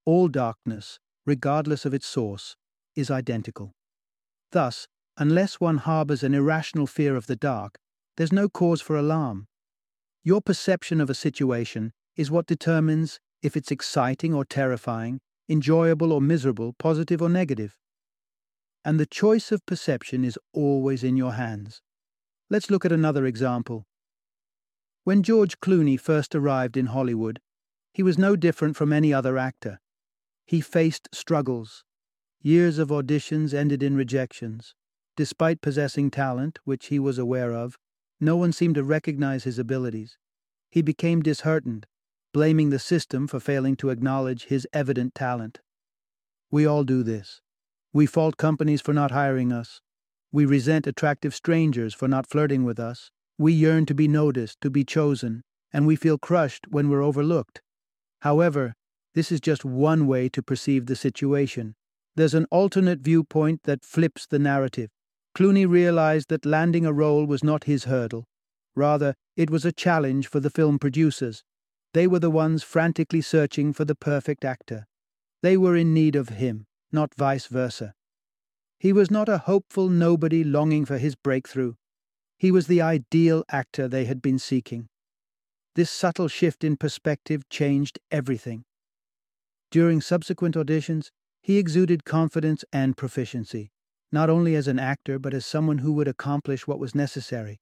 All 0.04 0.28
darkness, 0.28 1.00
regardless 1.26 1.84
of 1.84 1.92
its 1.92 2.06
source, 2.06 2.54
is 2.94 3.10
identical. 3.10 3.74
Thus, 4.52 4.88
unless 5.16 5.61
one 5.61 5.78
harbors 5.78 6.23
an 6.23 6.35
irrational 6.35 6.87
fear 6.87 7.16
of 7.16 7.26
the 7.26 7.37
dark, 7.37 7.78
there's 8.16 8.33
no 8.33 8.49
cause 8.49 8.80
for 8.80 8.97
alarm. 8.97 9.47
Your 10.23 10.40
perception 10.40 11.00
of 11.00 11.09
a 11.09 11.14
situation 11.14 11.92
is 12.16 12.30
what 12.30 12.47
determines 12.47 13.21
if 13.42 13.57
it's 13.57 13.71
exciting 13.71 14.35
or 14.35 14.45
terrifying, 14.45 15.21
enjoyable 15.49 16.12
or 16.12 16.21
miserable, 16.21 16.75
positive 16.78 17.23
or 17.23 17.28
negative. 17.28 17.76
And 18.85 18.99
the 18.99 19.07
choice 19.07 19.52
of 19.52 19.64
perception 19.66 20.25
is 20.25 20.38
always 20.52 21.02
in 21.04 21.16
your 21.16 21.33
hands. 21.33 21.80
Let's 22.49 22.71
look 22.71 22.85
at 22.85 22.92
another 22.92 23.26
example. 23.26 23.87
When 25.04 25.23
George 25.23 25.61
Clooney 25.61 25.99
first 25.99 26.35
arrived 26.35 26.76
in 26.76 26.87
Hollywood, 26.87 27.40
he 27.92 28.02
was 28.02 28.19
no 28.19 28.37
different 28.37 28.76
from 28.76 28.92
any 28.92 29.12
other 29.12 29.38
actor. 29.38 29.80
He 30.47 30.61
faced 30.61 31.09
struggles. 31.12 31.85
Years 32.42 32.78
of 32.78 32.88
auditions 32.88 33.52
ended 33.52 33.82
in 33.82 33.97
rejections. 33.97 34.75
Despite 35.14 35.61
possessing 35.61 36.11
talent, 36.11 36.59
which 36.64 36.87
he 36.87 36.99
was 36.99 37.18
aware 37.18 37.52
of, 37.52 37.76
no 38.18 38.35
one 38.35 38.52
seemed 38.52 38.76
to 38.76 38.82
recognize 38.82 39.44
his 39.44 39.59
abilities. 39.59 40.16
He 40.70 40.80
became 40.80 41.20
disheartened, 41.20 41.87
blaming 42.32 42.70
the 42.70 42.78
system 42.78 43.26
for 43.26 43.40
failing 43.40 43.76
to 43.76 43.90
acknowledge 43.90 44.44
his 44.44 44.66
evident 44.73 45.14
talent. 45.14 45.61
We 46.50 46.64
all 46.64 46.82
do 46.82 47.02
this. 47.02 47.42
We 47.92 48.06
fault 48.06 48.38
companies 48.38 48.80
for 48.80 48.94
not 48.94 49.11
hiring 49.11 49.52
us. 49.52 49.82
We 50.32 50.47
resent 50.47 50.87
attractive 50.87 51.35
strangers 51.35 51.92
for 51.92 52.09
not 52.09 52.26
flirting 52.26 52.64
with 52.64 52.80
us. 52.80 53.11
We 53.37 53.52
yearn 53.52 53.85
to 53.85 53.94
be 53.94 54.09
noticed, 54.09 54.62
to 54.62 54.70
be 54.70 54.85
chosen, 54.85 55.42
and 55.75 55.87
we 55.87 55.94
feel 55.94 56.16
crushed 56.16 56.68
when 56.68 56.88
we're 56.88 57.02
overlooked. 57.02 57.61
However, 58.20 58.73
this 59.14 59.30
is 59.30 59.40
just 59.42 59.62
one 59.62 60.06
way 60.06 60.30
to 60.30 60.42
perceive 60.42 60.87
the 60.87 60.97
situation. 60.97 61.75
There's 62.17 62.35
an 62.35 62.47
alternate 62.50 63.00
viewpoint 63.00 63.62
that 63.64 63.85
flips 63.85 64.26
the 64.26 64.38
narrative. 64.38 64.90
Clooney 65.37 65.69
realized 65.69 66.29
that 66.29 66.45
landing 66.45 66.85
a 66.85 66.93
role 66.93 67.25
was 67.25 67.45
not 67.45 67.64
his 67.64 67.85
hurdle. 67.85 68.26
Rather, 68.75 69.14
it 69.37 69.50
was 69.50 69.64
a 69.64 69.73
challenge 69.73 70.26
for 70.26 70.40
the 70.40 70.50
film 70.50 70.79
producers. 70.79 71.45
They 71.93 72.07
were 72.07 72.19
the 72.19 72.31
ones 72.31 72.62
frantically 72.62 73.21
searching 73.21 73.73
for 73.73 73.85
the 73.85 73.95
perfect 73.95 74.45
actor. 74.45 74.87
They 75.43 75.57
were 75.57 75.76
in 75.76 75.95
need 75.95 76.17
of 76.17 76.29
him, 76.31 76.67
not 76.93 77.14
vice 77.14 77.47
versa. 77.47 77.95
He 78.79 78.93
was 78.93 79.11
not 79.11 79.29
a 79.29 79.38
hopeful 79.38 79.88
nobody 79.88 80.43
longing 80.45 80.85
for 80.85 80.99
his 80.99 81.14
breakthrough. 81.14 81.75
He 82.38 82.50
was 82.50 82.67
the 82.67 82.81
ideal 82.81 83.45
actor 83.50 83.88
they 83.88 84.07
had 84.07 84.23
been 84.23 84.38
seeking. 84.38 84.88
This 85.75 85.90
subtle 85.90 86.29
shift 86.29 86.64
in 86.64 86.76
perspective 86.76 87.49
changed 87.49 87.99
everything. 88.11 88.64
During 89.71 90.00
subsequent 90.00 90.57
auditions, 90.57 91.11
he 91.42 91.59
exuded 91.59 92.04
confidence 92.04 92.64
and 92.73 92.97
proficiency, 92.97 93.70
not 94.12 94.30
only 94.30 94.54
as 94.54 94.68
an 94.68 94.78
actor 94.78 95.18
but 95.18 95.35
as 95.35 95.47
someone 95.47 95.78
who 95.78 95.92
would 95.92 96.09
accomplish 96.09 96.66
what 96.66 96.78
was 96.78 96.94
necessary, 96.94 97.61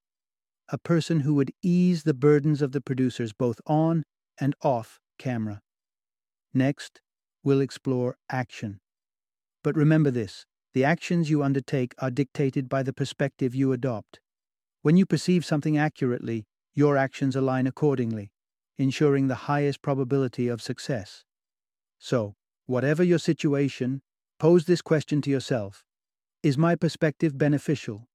a 0.71 0.79
person 0.79 1.21
who 1.21 1.35
would 1.35 1.53
ease 1.63 2.03
the 2.03 2.15
burdens 2.15 2.61
of 2.61 2.73
the 2.73 2.81
producers 2.81 3.33
both 3.33 3.61
on 3.67 4.05
and 4.41 4.55
off 4.63 5.01
camera. 5.19 5.61
Next, 6.53 7.01
we'll 7.43 7.61
explore 7.61 8.17
action. 8.31 8.81
But 9.63 9.77
remember 9.77 10.11
this 10.11 10.45
the 10.75 10.85
actions 10.85 11.31
you 11.31 11.43
undertake 11.43 11.95
are 11.99 12.11
dictated 12.11 12.69
by 12.69 12.83
the 12.83 12.93
perspective 12.93 13.55
you 13.55 13.73
adopt. 13.73 14.21
When 14.83 14.97
you 14.97 15.07
perceive 15.07 15.45
something 15.45 15.77
accurately, 15.77 16.47
your 16.75 16.97
actions 16.97 17.35
align 17.35 17.67
accordingly, 17.67 18.31
ensuring 18.77 19.27
the 19.27 19.49
highest 19.51 19.83
probability 19.83 20.47
of 20.47 20.63
success. 20.63 21.25
So, 21.99 22.37
whatever 22.69 23.03
your 23.03 23.19
situation, 23.19 24.03
pose 24.39 24.67
this 24.67 24.83
question 24.83 25.21
to 25.23 25.31
yourself 25.31 25.85
Is 26.43 26.59
my 26.59 26.77
perspective 26.77 27.37
beneficial? 27.37 28.07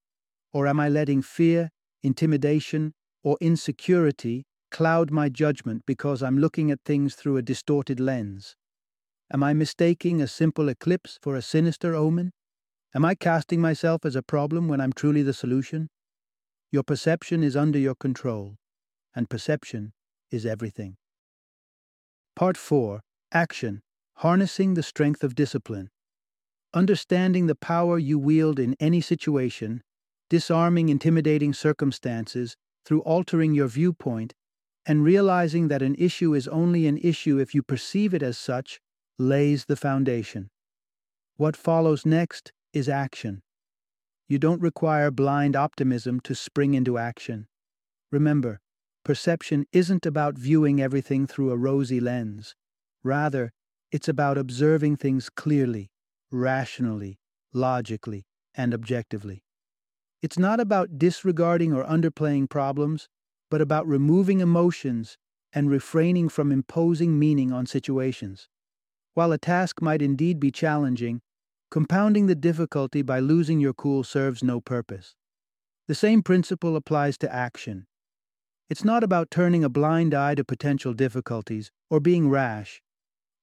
Or 0.52 0.68
am 0.68 0.78
I 0.78 0.88
letting 0.88 1.22
fear, 1.22 1.70
intimidation, 2.02 2.94
or 3.24 3.36
insecurity 3.40 4.44
cloud 4.70 5.10
my 5.10 5.28
judgment 5.28 5.82
because 5.86 6.22
I'm 6.22 6.38
looking 6.38 6.70
at 6.70 6.78
things 6.84 7.16
through 7.16 7.36
a 7.36 7.42
distorted 7.42 7.98
lens? 7.98 8.54
Am 9.32 9.42
I 9.42 9.52
mistaking 9.52 10.22
a 10.22 10.28
simple 10.28 10.68
eclipse 10.68 11.18
for 11.20 11.34
a 11.34 11.42
sinister 11.42 11.94
omen? 11.96 12.30
Am 12.94 13.04
I 13.04 13.16
casting 13.16 13.60
myself 13.60 14.04
as 14.04 14.14
a 14.14 14.22
problem 14.22 14.68
when 14.68 14.80
I'm 14.80 14.92
truly 14.92 15.22
the 15.22 15.32
solution? 15.32 15.88
Your 16.70 16.84
perception 16.84 17.42
is 17.42 17.56
under 17.56 17.78
your 17.78 17.96
control, 17.96 18.54
and 19.16 19.28
perception 19.28 19.92
is 20.30 20.46
everything. 20.46 20.96
Part 22.36 22.56
4 22.56 23.00
Action 23.32 23.82
Harnessing 24.18 24.74
the 24.74 24.82
Strength 24.82 25.24
of 25.24 25.34
Discipline. 25.34 25.90
Understanding 26.72 27.46
the 27.46 27.54
power 27.54 27.98
you 27.98 28.18
wield 28.18 28.58
in 28.58 28.76
any 28.78 29.00
situation, 29.00 29.82
disarming 30.30 30.88
intimidating 30.88 31.52
circumstances 31.52 32.56
through 32.84 33.00
altering 33.00 33.54
your 33.54 33.66
viewpoint, 33.66 34.32
and 34.86 35.02
realizing 35.02 35.68
that 35.68 35.82
an 35.82 35.94
issue 35.96 36.32
is 36.34 36.46
only 36.48 36.86
an 36.86 36.98
issue 36.98 37.38
if 37.38 37.54
you 37.54 37.62
perceive 37.62 38.14
it 38.14 38.22
as 38.22 38.38
such, 38.38 38.80
lays 39.18 39.64
the 39.64 39.76
foundation. 39.76 40.50
What 41.36 41.56
follows 41.56 42.06
next 42.06 42.52
is 42.72 42.88
action. 42.88 43.42
You 44.28 44.38
don't 44.38 44.62
require 44.62 45.10
blind 45.10 45.56
optimism 45.56 46.20
to 46.20 46.34
spring 46.34 46.74
into 46.74 46.98
action. 46.98 47.46
Remember, 48.12 48.60
perception 49.04 49.66
isn't 49.72 50.06
about 50.06 50.38
viewing 50.38 50.80
everything 50.80 51.26
through 51.26 51.50
a 51.50 51.56
rosy 51.56 52.00
lens. 52.00 52.54
Rather, 53.02 53.52
it's 53.94 54.08
about 54.08 54.36
observing 54.36 54.96
things 54.96 55.30
clearly, 55.30 55.88
rationally, 56.30 57.18
logically, 57.52 58.26
and 58.54 58.74
objectively. 58.74 59.44
It's 60.20 60.38
not 60.38 60.58
about 60.58 60.98
disregarding 60.98 61.72
or 61.72 61.84
underplaying 61.84 62.50
problems, 62.50 63.08
but 63.50 63.60
about 63.60 63.86
removing 63.86 64.40
emotions 64.40 65.16
and 65.52 65.70
refraining 65.70 66.28
from 66.28 66.50
imposing 66.50 67.18
meaning 67.18 67.52
on 67.52 67.66
situations. 67.66 68.48
While 69.14 69.30
a 69.30 69.38
task 69.38 69.80
might 69.80 70.02
indeed 70.02 70.40
be 70.40 70.50
challenging, 70.50 71.22
Compounding 71.74 72.26
the 72.26 72.36
difficulty 72.36 73.02
by 73.02 73.18
losing 73.18 73.58
your 73.58 73.74
cool 73.74 74.04
serves 74.04 74.44
no 74.44 74.60
purpose. 74.60 75.16
The 75.88 75.94
same 75.96 76.22
principle 76.22 76.76
applies 76.76 77.18
to 77.18 77.34
action. 77.34 77.88
It's 78.70 78.84
not 78.84 79.02
about 79.02 79.28
turning 79.28 79.64
a 79.64 79.68
blind 79.68 80.14
eye 80.14 80.36
to 80.36 80.44
potential 80.44 80.94
difficulties 80.94 81.72
or 81.90 81.98
being 81.98 82.30
rash, 82.30 82.80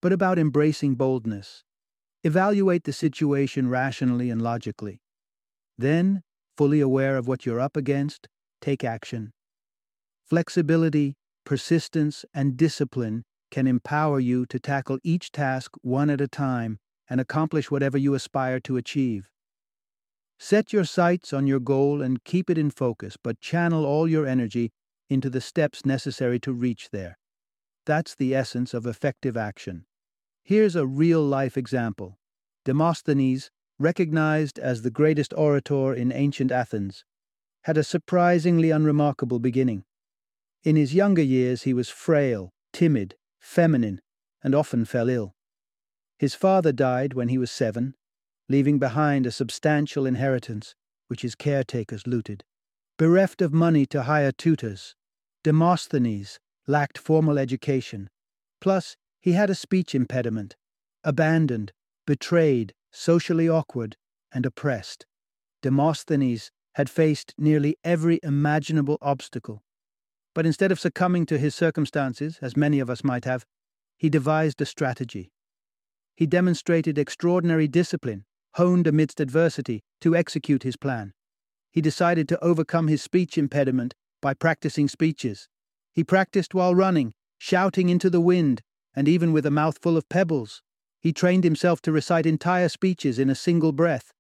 but 0.02 0.12
about 0.12 0.40
embracing 0.40 0.96
boldness. 0.96 1.64
Evaluate 2.24 2.84
the 2.84 2.94
situation 2.94 3.70
rationally 3.70 4.30
and 4.30 4.42
logically. 4.42 5.02
Then, 5.78 6.24
fully 6.58 6.80
aware 6.80 7.18
of 7.18 7.28
what 7.28 7.46
you're 7.46 7.60
up 7.60 7.78
against, 7.78 8.28
take 8.62 8.84
action. 8.84 9.32
Flexibility, 10.26 11.16
persistence, 11.46 12.26
and 12.34 12.58
discipline 12.58 13.24
can 13.50 13.68
empower 13.68 14.20
you 14.20 14.46
to 14.46 14.60
tackle 14.60 14.98
each 15.04 15.32
task 15.32 15.72
one 15.82 16.10
at 16.10 16.22
a 16.22 16.28
time 16.28 16.78
and 17.10 17.20
accomplish 17.20 17.70
whatever 17.70 17.98
you 17.98 18.14
aspire 18.14 18.60
to 18.62 18.78
achieve. 18.78 19.30
Set 20.40 20.74
your 20.74 20.86
sights 20.86 21.34
on 21.34 21.46
your 21.46 21.60
goal 21.60 22.02
and 22.02 22.24
keep 22.24 22.50
it 22.50 22.58
in 22.58 22.72
focus, 22.72 23.18
but 23.22 23.40
channel 23.42 23.86
all 23.86 24.08
your 24.08 24.26
energy 24.26 24.72
into 25.10 25.30
the 25.30 25.42
steps 25.42 25.86
necessary 25.86 26.40
to 26.40 26.54
reach 26.54 26.90
there. 26.92 27.18
That's 27.86 28.16
the 28.16 28.34
essence 28.34 28.74
of 28.74 28.86
effective 28.86 29.36
action. 29.36 29.86
Here's 30.44 30.76
a 30.76 30.88
real 30.88 31.24
life 31.24 31.58
example 31.58 32.18
Demosthenes, 32.66 33.52
recognized 33.80 34.60
as 34.60 34.82
the 34.82 34.92
greatest 34.92 35.34
orator 35.36 35.94
in 35.94 36.12
ancient 36.12 36.52
Athens, 36.52 37.04
had 37.64 37.78
a 37.78 37.84
surprisingly 37.84 38.72
unremarkable 38.72 39.40
beginning. 39.40 39.84
In 40.64 40.76
his 40.76 40.94
younger 40.94 41.24
years, 41.24 41.64
he 41.64 41.74
was 41.74 41.90
frail, 41.90 42.52
timid, 42.74 43.16
feminine, 43.40 44.02
and 44.44 44.54
often 44.54 44.86
fell 44.86 45.10
ill. 45.10 45.34
His 46.20 46.36
father 46.36 46.72
died 46.72 47.14
when 47.14 47.30
he 47.30 47.38
was 47.38 47.52
seven, 47.52 47.96
leaving 48.48 48.78
behind 48.78 49.26
a 49.26 49.32
substantial 49.32 50.06
inheritance 50.06 50.76
which 51.08 51.24
his 51.24 51.36
caretakers 51.36 52.06
looted. 52.06 52.44
Bereft 52.98 53.42
of 53.42 53.54
money 53.54 53.86
to 53.88 54.04
hire 54.04 54.32
tutors, 54.32 54.96
Demosthenes 55.44 56.40
lacked 56.68 56.98
formal 56.98 57.40
education. 57.40 58.10
Plus, 58.60 58.96
he 59.22 59.34
had 59.34 59.50
a 59.50 59.56
speech 59.56 59.96
impediment, 59.96 60.56
abandoned, 61.04 61.72
betrayed, 62.06 62.74
socially 62.92 63.48
awkward, 63.48 63.96
and 64.34 64.46
oppressed. 64.46 65.06
Demosthenes 65.62 66.52
had 66.74 66.90
faced 66.90 67.34
nearly 67.38 67.78
every 67.84 68.20
imaginable 68.24 68.98
obstacle. 69.02 69.64
But 70.34 70.46
instead 70.46 70.72
of 70.72 70.80
succumbing 70.80 71.26
to 71.28 71.38
his 71.38 71.54
circumstances, 71.54 72.40
as 72.42 72.58
many 72.58 72.80
of 72.80 72.90
us 72.90 73.04
might 73.04 73.26
have, 73.26 73.46
he 73.98 74.10
devised 74.10 74.62
a 74.62 74.66
strategy. 74.66 75.32
He 76.16 76.26
demonstrated 76.26 76.98
extraordinary 76.98 77.68
discipline, 77.68 78.26
honed 78.56 78.88
amidst 78.88 79.20
adversity, 79.20 79.84
to 80.02 80.16
execute 80.16 80.64
his 80.64 80.78
plan. 80.78 81.14
He 81.72 81.82
decided 81.82 82.28
to 82.30 82.44
overcome 82.44 82.88
his 82.88 83.02
speech 83.02 83.38
impediment 83.38 83.94
by 84.22 84.34
practicing 84.34 84.88
speeches. 84.88 85.48
He 85.94 86.04
practiced 86.04 86.54
while 86.54 86.74
running, 86.74 87.14
shouting 87.38 87.90
into 87.90 88.10
the 88.10 88.22
wind, 88.22 88.62
and 88.96 89.08
even 89.08 89.32
with 89.34 89.46
a 89.46 89.52
mouthful 89.52 89.98
of 89.98 90.10
pebbles. 90.10 90.62
He 91.00 91.14
trained 91.14 91.44
himself 91.44 91.82
to 91.82 91.92
recite 91.92 92.26
entire 92.26 92.70
speeches 92.70 93.18
in 93.18 93.30
a 93.30 93.36
single 93.36 93.72
breath. 93.72 94.14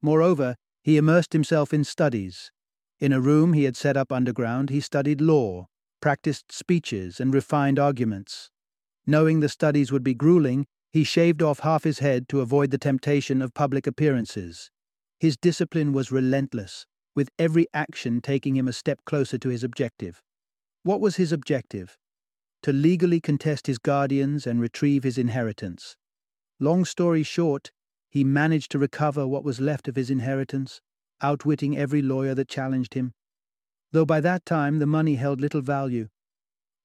Moreover, 0.00 0.56
he 0.82 0.96
immersed 0.96 1.32
himself 1.32 1.72
in 1.72 1.82
studies. 1.84 2.52
In 3.00 3.12
a 3.12 3.20
room 3.20 3.52
he 3.52 3.64
had 3.64 3.76
set 3.76 3.96
up 3.96 4.12
underground, 4.12 4.70
he 4.70 4.80
studied 4.80 5.20
law, 5.20 5.66
practiced 6.00 6.52
speeches, 6.52 7.18
and 7.18 7.34
refined 7.34 7.78
arguments. 7.78 8.50
Knowing 9.06 9.40
the 9.40 9.48
studies 9.48 9.90
would 9.90 10.04
be 10.04 10.14
grueling, 10.14 10.66
he 10.92 11.02
shaved 11.04 11.42
off 11.42 11.60
half 11.60 11.84
his 11.84 11.98
head 11.98 12.28
to 12.28 12.40
avoid 12.40 12.70
the 12.70 12.78
temptation 12.78 13.42
of 13.42 13.52
public 13.52 13.86
appearances. 13.86 14.70
His 15.18 15.36
discipline 15.36 15.92
was 15.92 16.12
relentless, 16.12 16.86
with 17.14 17.30
every 17.38 17.66
action 17.74 18.20
taking 18.20 18.56
him 18.56 18.68
a 18.68 18.72
step 18.72 19.00
closer 19.04 19.38
to 19.38 19.48
his 19.48 19.64
objective. 19.64 20.22
What 20.82 21.00
was 21.00 21.16
his 21.16 21.32
objective? 21.32 21.96
To 22.64 22.72
legally 22.72 23.20
contest 23.20 23.66
his 23.66 23.76
guardians 23.76 24.46
and 24.46 24.58
retrieve 24.58 25.02
his 25.02 25.18
inheritance. 25.18 25.98
Long 26.58 26.86
story 26.86 27.22
short, 27.22 27.70
he 28.08 28.24
managed 28.24 28.70
to 28.70 28.78
recover 28.78 29.26
what 29.26 29.44
was 29.44 29.60
left 29.60 29.86
of 29.86 29.96
his 29.96 30.08
inheritance, 30.08 30.80
outwitting 31.20 31.76
every 31.76 32.00
lawyer 32.00 32.34
that 32.34 32.48
challenged 32.48 32.94
him. 32.94 33.12
Though 33.92 34.06
by 34.06 34.22
that 34.22 34.46
time 34.46 34.78
the 34.78 34.86
money 34.86 35.16
held 35.16 35.42
little 35.42 35.60
value. 35.60 36.08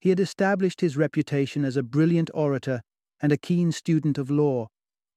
He 0.01 0.09
had 0.09 0.19
established 0.19 0.81
his 0.81 0.97
reputation 0.97 1.63
as 1.63 1.77
a 1.77 1.81
brilliant 1.81 2.29
orator 2.33 2.81
and 3.21 3.31
a 3.31 3.37
keen 3.37 3.71
student 3.71 4.17
of 4.17 4.29
law, 4.29 4.67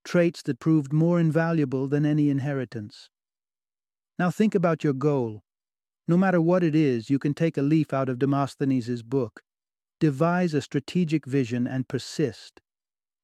traits 0.05 0.41
that 0.43 0.61
proved 0.61 0.93
more 0.93 1.19
invaluable 1.19 1.89
than 1.89 2.05
any 2.05 2.29
inheritance. 2.29 3.09
Now 4.17 4.31
think 4.31 4.55
about 4.55 4.81
your 4.81 4.93
goal. 4.93 5.43
No 6.07 6.15
matter 6.15 6.39
what 6.39 6.63
it 6.63 6.73
is, 6.73 7.09
you 7.09 7.19
can 7.19 7.33
take 7.33 7.57
a 7.57 7.61
leaf 7.61 7.91
out 7.91 8.07
of 8.07 8.17
Demosthenes' 8.17 9.03
book. 9.03 9.41
Devise 10.03 10.53
a 10.53 10.59
strategic 10.59 11.25
vision 11.25 11.65
and 11.65 11.87
persist. 11.87 12.59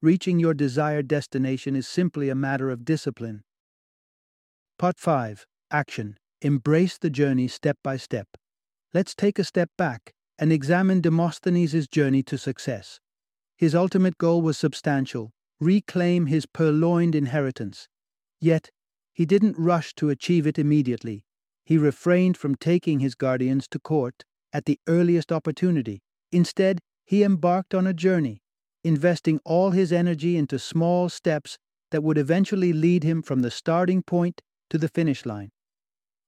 Reaching 0.02 0.40
your 0.40 0.54
desired 0.54 1.10
destination 1.10 1.76
is 1.76 1.86
simply 1.86 2.30
a 2.30 2.36
matter 2.36 2.70
of 2.70 2.86
discipline. 2.86 3.44
Part 4.78 4.98
5 4.98 5.46
Action 5.72 6.18
Embrace 6.42 6.98
the 6.98 7.10
journey 7.10 7.50
step 7.50 7.76
by 7.84 7.98
step. 7.98 8.30
Let's 8.94 9.14
take 9.14 9.38
a 9.38 9.44
step 9.44 9.70
back 9.78 10.14
and 10.38 10.54
examine 10.54 11.02
Demosthenes' 11.02 11.86
journey 11.90 12.24
to 12.24 12.38
success. 12.38 13.02
His 13.58 13.76
ultimate 13.76 14.18
goal 14.18 14.42
was 14.42 14.58
substantial 14.58 15.34
reclaim 15.60 16.28
his 16.28 16.46
purloined 16.46 17.14
inheritance. 17.14 17.90
Yet, 18.40 18.70
he 19.12 19.26
didn't 19.26 19.60
rush 19.60 19.94
to 19.96 20.10
achieve 20.10 20.48
it 20.48 20.58
immediately. 20.58 21.26
He 21.66 21.78
refrained 21.78 22.38
from 22.38 22.56
taking 22.56 23.02
his 23.02 23.16
guardians 23.16 23.68
to 23.72 23.80
court 23.80 24.24
at 24.54 24.64
the 24.64 24.80
earliest 24.88 25.34
opportunity. 25.34 26.04
Instead, 26.32 26.80
he 27.06 27.24
embarked 27.24 27.74
on 27.74 27.88
a 27.88 27.94
journey, 27.94 28.42
investing 28.84 29.40
all 29.46 29.72
his 29.72 29.92
energy 29.92 30.38
into 30.38 30.60
small 30.60 31.10
steps 31.10 31.58
that 31.92 32.04
would 32.04 32.18
eventually 32.18 32.72
lead 32.72 33.04
him 33.04 33.22
from 33.22 33.42
the 33.42 33.52
starting 33.52 34.04
point 34.04 34.42
to 34.70 34.78
the 34.78 34.88
finish 34.88 35.26
line. 35.26 35.50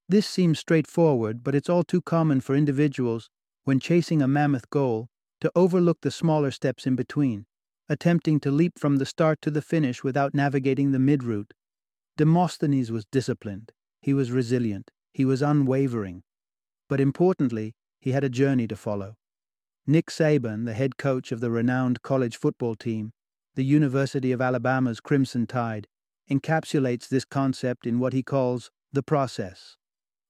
This 0.09 0.27
seems 0.27 0.59
straightforward, 0.59 1.43
but 1.43 1.55
it's 1.55 1.69
all 1.69 1.83
too 1.83 2.01
common 2.01 2.41
for 2.41 2.55
individuals, 2.55 3.29
when 3.63 3.79
chasing 3.79 4.21
a 4.21 4.27
mammoth 4.27 4.69
goal, 4.69 5.07
to 5.39 5.51
overlook 5.55 5.99
the 6.01 6.11
smaller 6.11 6.51
steps 6.51 6.85
in 6.85 6.95
between, 6.95 7.45
attempting 7.87 8.39
to 8.39 8.51
leap 8.51 8.77
from 8.77 8.97
the 8.97 9.05
start 9.05 9.41
to 9.41 9.51
the 9.51 9.61
finish 9.61 10.03
without 10.03 10.33
navigating 10.33 10.91
the 10.91 10.99
mid 10.99 11.23
route. 11.23 11.53
Demosthenes 12.17 12.91
was 12.91 13.05
disciplined, 13.11 13.71
he 14.01 14.13
was 14.13 14.31
resilient, 14.31 14.91
he 15.13 15.25
was 15.25 15.41
unwavering. 15.41 16.23
But 16.89 16.99
importantly, 16.99 17.73
he 17.99 18.11
had 18.11 18.23
a 18.23 18.29
journey 18.29 18.67
to 18.67 18.75
follow. 18.75 19.15
Nick 19.87 20.07
Saban, 20.07 20.65
the 20.65 20.73
head 20.73 20.97
coach 20.97 21.31
of 21.31 21.39
the 21.39 21.49
renowned 21.49 22.03
college 22.03 22.37
football 22.37 22.75
team, 22.75 23.13
the 23.55 23.65
University 23.65 24.31
of 24.31 24.39
Alabama's 24.39 24.99
Crimson 24.99 25.47
Tide, 25.47 25.87
encapsulates 26.29 27.09
this 27.09 27.25
concept 27.25 27.87
in 27.87 27.99
what 27.99 28.13
he 28.13 28.21
calls 28.21 28.69
the 28.93 29.01
process. 29.01 29.77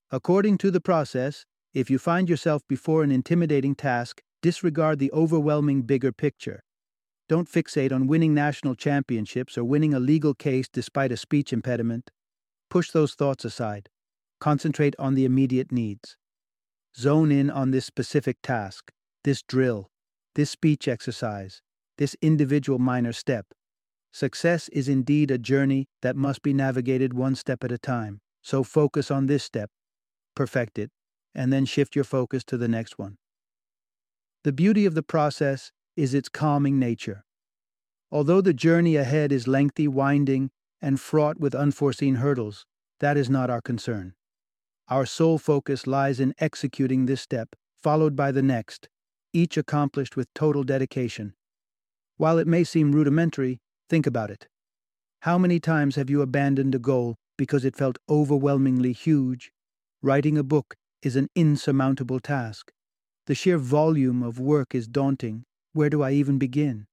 According 0.09 0.57
to 0.59 0.71
the 0.71 0.79
process, 0.79 1.45
if 1.73 1.89
you 1.89 1.99
find 1.99 2.29
yourself 2.29 2.63
before 2.67 3.03
an 3.03 3.11
intimidating 3.11 3.75
task, 3.75 4.21
disregard 4.41 4.99
the 4.99 5.11
overwhelming 5.11 5.81
bigger 5.81 6.13
picture. 6.13 6.63
Don't 7.27 7.49
fixate 7.49 7.91
on 7.91 8.07
winning 8.07 8.33
national 8.33 8.75
championships 8.75 9.57
or 9.57 9.65
winning 9.65 9.93
a 9.93 9.99
legal 9.99 10.33
case 10.33 10.67
despite 10.71 11.11
a 11.11 11.17
speech 11.17 11.51
impediment. 11.51 12.09
Push 12.69 12.91
those 12.91 13.13
thoughts 13.15 13.43
aside. 13.43 13.89
Concentrate 14.39 14.95
on 14.97 15.13
the 15.13 15.25
immediate 15.25 15.71
needs. 15.71 16.15
Zone 16.97 17.31
in 17.31 17.49
on 17.49 17.71
this 17.71 17.85
specific 17.85 18.37
task, 18.41 18.91
this 19.23 19.41
drill, 19.41 19.89
this 20.35 20.49
speech 20.49 20.87
exercise, 20.87 21.61
this 21.97 22.15
individual 22.21 22.79
minor 22.79 23.13
step. 23.13 23.47
Success 24.11 24.69
is 24.69 24.89
indeed 24.89 25.31
a 25.31 25.37
journey 25.37 25.87
that 26.01 26.15
must 26.15 26.41
be 26.41 26.53
navigated 26.53 27.13
one 27.13 27.35
step 27.35 27.63
at 27.63 27.71
a 27.71 27.77
time. 27.77 28.19
So 28.41 28.63
focus 28.63 29.11
on 29.11 29.27
this 29.27 29.43
step, 29.43 29.69
perfect 30.35 30.79
it, 30.79 30.89
and 31.35 31.53
then 31.53 31.65
shift 31.65 31.95
your 31.95 32.03
focus 32.03 32.43
to 32.45 32.57
the 32.57 32.67
next 32.67 32.97
one. 32.97 33.17
The 34.43 34.51
beauty 34.51 34.85
of 34.85 34.95
the 34.95 35.03
process 35.03 35.71
is 35.95 36.13
its 36.13 36.27
calming 36.27 36.79
nature. 36.79 37.23
Although 38.11 38.41
the 38.41 38.53
journey 38.53 38.95
ahead 38.95 39.31
is 39.31 39.47
lengthy, 39.47 39.87
winding, 39.87 40.49
and 40.81 40.99
fraught 40.99 41.39
with 41.39 41.53
unforeseen 41.53 42.15
hurdles, 42.15 42.65
that 42.99 43.15
is 43.15 43.29
not 43.29 43.49
our 43.49 43.61
concern. 43.61 44.13
Our 44.89 45.05
sole 45.05 45.37
focus 45.37 45.87
lies 45.87 46.19
in 46.19 46.33
executing 46.39 47.05
this 47.05 47.21
step, 47.21 47.55
followed 47.81 48.15
by 48.15 48.31
the 48.31 48.41
next, 48.41 48.89
each 49.33 49.57
accomplished 49.57 50.15
with 50.15 50.33
total 50.33 50.63
dedication. 50.63 51.33
While 52.17 52.37
it 52.37 52.47
may 52.47 52.63
seem 52.63 52.91
rudimentary, 52.91 53.59
think 53.89 54.05
about 54.05 54.29
it. 54.31 54.47
How 55.21 55.37
many 55.37 55.59
times 55.59 55.95
have 55.95 56.09
you 56.09 56.21
abandoned 56.21 56.75
a 56.75 56.79
goal 56.79 57.15
because 57.37 57.65
it 57.65 57.75
felt 57.75 57.97
overwhelmingly 58.09 58.93
huge? 58.93 59.51
Writing 60.01 60.37
a 60.37 60.43
book 60.43 60.75
is 61.01 61.15
an 61.15 61.29
insurmountable 61.35 62.19
task. 62.19 62.71
The 63.27 63.35
sheer 63.35 63.57
volume 63.57 64.23
of 64.23 64.39
work 64.39 64.73
is 64.73 64.87
daunting. 64.87 65.43
Where 65.73 65.89
do 65.89 66.01
I 66.01 66.11
even 66.11 66.37
begin? 66.37 66.87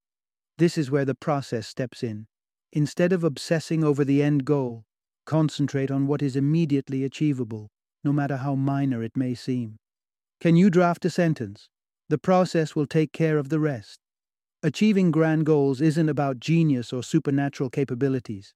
This 0.58 0.76
is 0.76 0.90
where 0.90 1.04
the 1.04 1.14
process 1.14 1.66
steps 1.66 2.02
in. 2.02 2.26
Instead 2.72 3.12
of 3.12 3.24
obsessing 3.24 3.82
over 3.82 4.04
the 4.04 4.22
end 4.22 4.44
goal, 4.44 4.84
concentrate 5.24 5.90
on 5.90 6.06
what 6.06 6.22
is 6.22 6.36
immediately 6.36 7.04
achievable, 7.04 7.68
no 8.04 8.12
matter 8.12 8.36
how 8.36 8.54
minor 8.54 9.02
it 9.02 9.16
may 9.16 9.34
seem. 9.34 9.76
Can 10.40 10.56
you 10.56 10.70
draft 10.70 11.04
a 11.04 11.10
sentence? 11.10 11.68
The 12.08 12.18
process 12.18 12.74
will 12.74 12.86
take 12.86 13.12
care 13.12 13.36
of 13.36 13.50
the 13.50 13.60
rest. 13.60 14.00
Achieving 14.62 15.10
grand 15.10 15.46
goals 15.46 15.80
isn't 15.80 16.08
about 16.08 16.40
genius 16.40 16.92
or 16.92 17.02
supernatural 17.02 17.70
capabilities. 17.70 18.54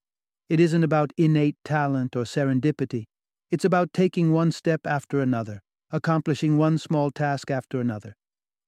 It 0.48 0.58
isn't 0.58 0.82
about 0.82 1.12
innate 1.16 1.56
talent 1.64 2.16
or 2.16 2.24
serendipity. 2.24 3.04
It's 3.50 3.64
about 3.64 3.92
taking 3.92 4.32
one 4.32 4.52
step 4.52 4.86
after 4.86 5.20
another, 5.20 5.60
accomplishing 5.90 6.56
one 6.56 6.78
small 6.78 7.10
task 7.10 7.50
after 7.50 7.78
another. 7.80 8.16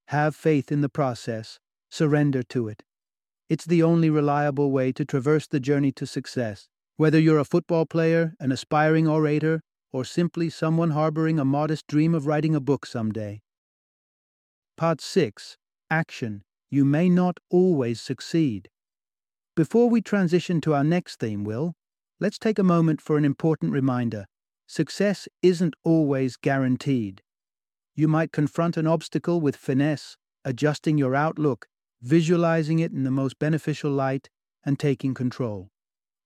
Have 0.09 0.37
faith 0.37 0.71
in 0.71 0.83
the 0.83 0.91
process, 0.91 1.59
surrender 1.91 2.43
to 2.45 2.69
it. 2.69 2.83
It's 3.49 3.65
the 3.65 3.83
only 3.83 4.11
reliable 4.11 4.71
way 4.71 4.93
to 4.93 5.05
traverse 5.05 5.47
the 5.47 5.61
journey 5.61 5.93
to 5.93 6.07
success, 6.07 6.69
whether 6.97 7.19
you're 7.19 7.39
a 7.39 7.45
football 7.45 7.87
player, 7.87 8.35
an 8.39 8.53
aspiring 8.53 9.09
orator, 9.09 9.63
or 9.93 10.05
simply 10.05 10.51
someone 10.51 10.91
harboring 10.91 11.39
a 11.39 11.45
modest 11.45 11.87
dream 11.87 12.15
of 12.15 12.27
writing 12.27 12.55
a 12.55 12.61
book 12.61 12.85
someday. 12.85 13.41
Part 14.77 15.01
6 15.01 15.57
Action. 15.89 16.43
You 16.69 16.85
may 16.85 17.09
not 17.09 17.39
always 17.49 18.01
succeed. 18.01 18.69
Before 19.55 19.89
we 19.89 20.03
transition 20.03 20.61
to 20.63 20.75
our 20.75 20.83
next 20.83 21.21
theme, 21.21 21.45
Will, 21.45 21.75
let's 22.19 22.41
take 22.41 22.59
a 22.59 22.65
moment 22.65 23.01
for 23.01 23.17
an 23.17 23.25
important 23.25 23.73
reminder. 23.73 24.27
Success 24.67 25.29
isn't 25.43 25.75
always 25.85 26.37
guaranteed. 26.37 27.23
You 27.95 28.09
might 28.09 28.33
confront 28.33 28.77
an 28.77 28.89
obstacle 28.89 29.41
with 29.41 29.55
finesse, 29.55 30.17
adjusting 30.45 30.99
your 30.99 31.15
outlook, 31.15 31.69
visualizing 32.03 32.81
it 32.81 32.91
in 32.91 33.05
the 33.05 33.13
most 33.13 33.39
beneficial 33.39 33.93
light, 33.93 34.29
and 34.65 34.77
taking 34.77 35.15
control. 35.15 35.69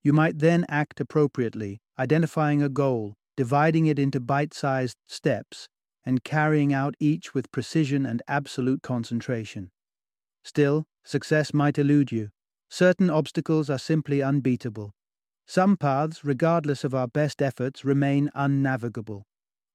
You 0.02 0.14
might 0.14 0.38
then 0.38 0.64
act 0.70 1.02
appropriately, 1.02 1.82
identifying 1.98 2.62
a 2.62 2.70
goal, 2.70 3.12
dividing 3.36 3.84
it 3.84 3.98
into 3.98 4.20
bite 4.20 4.54
sized 4.54 4.96
steps, 5.06 5.68
and 6.08 6.24
carrying 6.24 6.72
out 6.72 6.94
each 6.98 7.34
with 7.34 7.52
precision 7.52 8.06
and 8.06 8.22
absolute 8.26 8.80
concentration. 8.80 9.70
Still, 10.42 10.86
success 11.04 11.52
might 11.52 11.76
elude 11.76 12.10
you. 12.10 12.30
Certain 12.70 13.10
obstacles 13.10 13.68
are 13.68 13.78
simply 13.78 14.22
unbeatable. 14.22 14.94
Some 15.46 15.76
paths, 15.76 16.24
regardless 16.24 16.82
of 16.82 16.94
our 16.94 17.08
best 17.08 17.42
efforts, 17.42 17.84
remain 17.84 18.30
unnavigable. 18.34 19.26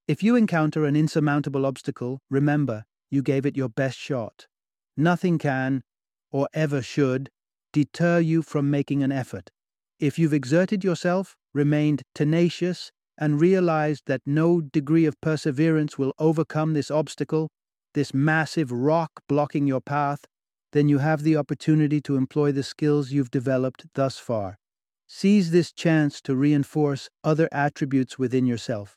If 0.08 0.24
you 0.24 0.34
encounter 0.34 0.84
an 0.84 0.96
insurmountable 0.96 1.64
obstacle, 1.64 2.18
remember, 2.28 2.82
you 3.12 3.22
gave 3.22 3.46
it 3.46 3.56
your 3.56 3.68
best 3.68 3.96
shot. 3.96 4.48
Nothing 4.96 5.38
can, 5.38 5.84
or 6.32 6.48
ever 6.52 6.82
should, 6.82 7.30
deter 7.72 8.18
you 8.18 8.42
from 8.42 8.72
making 8.72 9.04
an 9.04 9.12
effort. 9.12 9.52
If 10.00 10.18
you've 10.18 10.34
exerted 10.34 10.82
yourself, 10.82 11.36
remained 11.52 12.02
tenacious, 12.12 12.90
and 13.16 13.40
realized 13.40 14.02
that 14.06 14.20
no 14.26 14.60
degree 14.60 15.06
of 15.06 15.20
perseverance 15.20 15.96
will 15.98 16.12
overcome 16.18 16.72
this 16.72 16.90
obstacle, 16.90 17.48
this 17.94 18.12
massive 18.12 18.72
rock 18.72 19.10
blocking 19.28 19.66
your 19.66 19.80
path, 19.80 20.24
then 20.72 20.88
you 20.88 20.98
have 20.98 21.22
the 21.22 21.36
opportunity 21.36 22.00
to 22.00 22.16
employ 22.16 22.50
the 22.50 22.64
skills 22.64 23.12
you've 23.12 23.30
developed 23.30 23.86
thus 23.94 24.18
far. 24.18 24.58
Seize 25.06 25.52
this 25.52 25.72
chance 25.72 26.20
to 26.22 26.34
reinforce 26.34 27.08
other 27.22 27.48
attributes 27.52 28.18
within 28.18 28.46
yourself. 28.46 28.96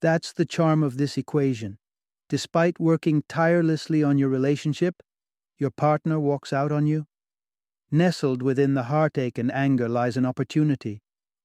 That's 0.00 0.32
the 0.32 0.44
charm 0.44 0.82
of 0.82 0.96
this 0.96 1.16
equation. 1.16 1.78
Despite 2.28 2.80
working 2.80 3.22
tirelessly 3.28 4.02
on 4.02 4.18
your 4.18 4.28
relationship, 4.28 4.96
your 5.56 5.70
partner 5.70 6.18
walks 6.18 6.52
out 6.52 6.72
on 6.72 6.88
you. 6.88 7.06
Nestled 7.92 8.42
within 8.42 8.74
the 8.74 8.84
heartache 8.84 9.38
and 9.38 9.52
anger 9.52 9.88
lies 9.88 10.16
an 10.16 10.26
opportunity, 10.26 11.03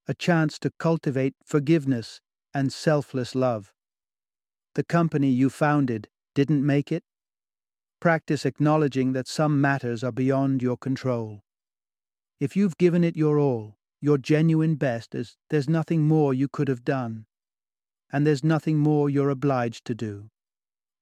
a 0.10 0.13
chance 0.15 0.58
to 0.58 0.72
cultivate 0.80 1.36
forgiveness 1.45 2.19
and 2.52 2.74
selfless 2.74 3.36
love. 3.36 3.72
The 4.74 4.84
company 4.84 5.30
you 5.30 5.52
founded 5.52 6.08
didn't 6.34 6.65
make 6.65 6.91
it? 6.91 7.04
Practice 8.00 8.43
acknowledging 8.43 9.13
that 9.13 9.28
some 9.28 9.62
matters 9.62 10.04
are 10.04 10.12
beyond 10.12 10.63
your 10.63 10.78
control. 10.78 11.43
If 12.39 12.56
you've 12.56 12.80
given 12.80 13.04
it 13.04 13.15
your 13.15 13.38
all, 13.38 13.78
your 14.02 14.17
genuine 14.17 14.78
best, 14.78 15.13
as 15.13 15.38
there's 15.52 15.69
nothing 15.69 16.08
more 16.08 16.34
you 16.34 16.48
could 16.48 16.69
have 16.69 16.84
done, 16.84 17.28
and 18.12 18.26
there's 18.26 18.43
nothing 18.43 18.80
more 18.80 19.12
you're 19.12 19.30
obliged 19.30 19.86
to 19.86 19.93
do. 19.93 20.32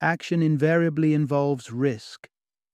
Action 0.02 0.44
invariably 0.44 1.14
involves 1.14 1.72
risk 1.72 2.28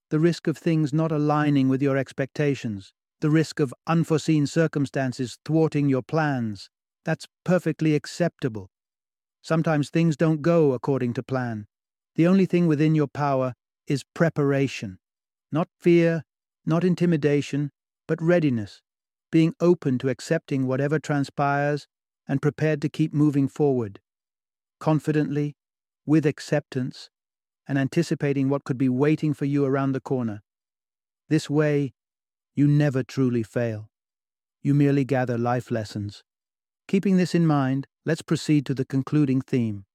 the 0.10 0.20
risk 0.20 0.48
of 0.48 0.58
things 0.58 0.94
not 0.94 1.12
aligning 1.12 1.70
with 1.70 1.82
your 1.82 1.98
expectations, 1.98 2.94
the 3.24 3.30
risk 3.30 3.62
of 3.62 3.74
unforeseen 3.88 4.46
circumstances 4.46 5.38
thwarting 5.46 5.88
your 5.88 6.02
plans. 6.02 6.70
That's 7.06 7.26
perfectly 7.46 7.96
acceptable. 7.96 8.70
Sometimes 9.42 9.90
things 9.90 10.18
don't 10.18 10.42
go 10.42 10.74
according 10.74 11.14
to 11.14 11.24
plan. 11.24 11.68
The 12.16 12.28
only 12.28 12.46
thing 12.46 12.68
within 12.68 12.96
your 12.96 13.08
power 13.08 13.54
is 13.88 14.04
preparation. 14.14 15.00
Not 15.54 15.70
fear, 15.80 16.24
not 16.66 16.84
intimidation, 16.84 17.72
but 18.10 18.22
readiness, 18.22 18.82
being 19.32 19.54
open 19.62 20.00
to 20.00 20.10
accepting 20.10 20.68
whatever 20.68 21.00
transpires 21.00 21.88
and 22.28 22.42
prepared 22.42 22.82
to 22.82 22.90
keep 22.90 23.14
moving 23.14 23.48
forward. 23.48 24.02
Confidently, 24.82 25.56
with 26.06 26.26
acceptance, 26.26 27.10
and 27.70 27.78
anticipating 27.78 28.50
what 28.50 28.66
could 28.66 28.78
be 28.78 28.90
waiting 28.90 29.34
for 29.34 29.46
you 29.46 29.64
around 29.64 29.94
the 29.94 30.02
corner. 30.02 30.42
This 31.30 31.50
way, 31.50 31.94
you 32.56 32.68
never 32.68 33.04
truly 33.04 33.44
fail. 33.44 33.90
You 34.62 34.74
merely 34.74 35.04
gather 35.04 35.38
life 35.38 35.72
lessons. 35.72 36.24
Keeping 36.88 37.18
this 37.18 37.34
in 37.34 37.48
mind, 37.48 37.88
let's 38.06 38.22
proceed 38.22 38.66
to 38.66 38.74
the 38.74 38.86
concluding 38.86 39.42
theme. 39.42 39.86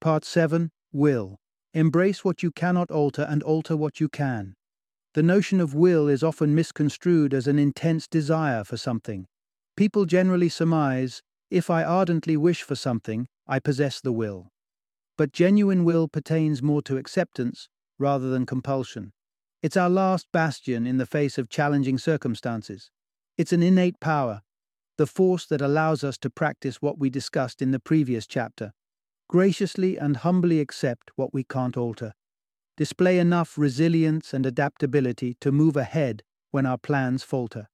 Part 0.00 0.24
7 0.24 0.70
Will. 0.92 1.36
Embrace 1.72 2.24
what 2.24 2.42
you 2.42 2.50
cannot 2.50 2.90
alter 2.90 3.22
and 3.22 3.42
alter 3.42 3.76
what 3.76 4.00
you 4.00 4.08
can. 4.08 4.54
The 5.14 5.22
notion 5.22 5.60
of 5.60 5.74
will 5.74 6.08
is 6.08 6.22
often 6.22 6.54
misconstrued 6.54 7.34
as 7.34 7.46
an 7.46 7.58
intense 7.58 8.08
desire 8.08 8.64
for 8.64 8.76
something. 8.76 9.26
People 9.76 10.04
generally 10.04 10.48
surmise 10.48 11.22
if 11.50 11.68
I 11.68 11.82
ardently 11.82 12.36
wish 12.36 12.62
for 12.62 12.76
something, 12.76 13.26
I 13.46 13.58
possess 13.58 14.00
the 14.00 14.12
will. 14.12 14.48
But 15.18 15.32
genuine 15.32 15.84
will 15.84 16.06
pertains 16.08 16.62
more 16.62 16.82
to 16.82 16.96
acceptance 16.96 17.68
rather 17.98 18.30
than 18.30 18.46
compulsion. 18.46 19.12
It's 19.62 19.76
our 19.76 19.90
last 19.90 20.26
bastion 20.32 20.86
in 20.86 20.96
the 20.96 21.04
face 21.04 21.36
of 21.36 21.50
challenging 21.50 21.98
circumstances. 21.98 22.90
It's 23.36 23.52
an 23.52 23.62
innate 23.62 24.00
power, 24.00 24.40
the 24.96 25.06
force 25.06 25.44
that 25.46 25.60
allows 25.60 26.02
us 26.02 26.16
to 26.18 26.30
practice 26.30 26.80
what 26.80 26.98
we 26.98 27.10
discussed 27.10 27.60
in 27.60 27.70
the 27.70 27.78
previous 27.78 28.26
chapter. 28.26 28.72
Graciously 29.28 29.98
and 29.98 30.16
humbly 30.16 30.60
accept 30.60 31.10
what 31.16 31.34
we 31.34 31.44
can't 31.44 31.76
alter. 31.76 32.14
Display 32.78 33.18
enough 33.18 33.58
resilience 33.58 34.32
and 34.32 34.46
adaptability 34.46 35.36
to 35.42 35.52
move 35.52 35.76
ahead 35.76 36.22
when 36.52 36.64
our 36.64 36.78
plans 36.78 37.22
falter. 37.22 37.68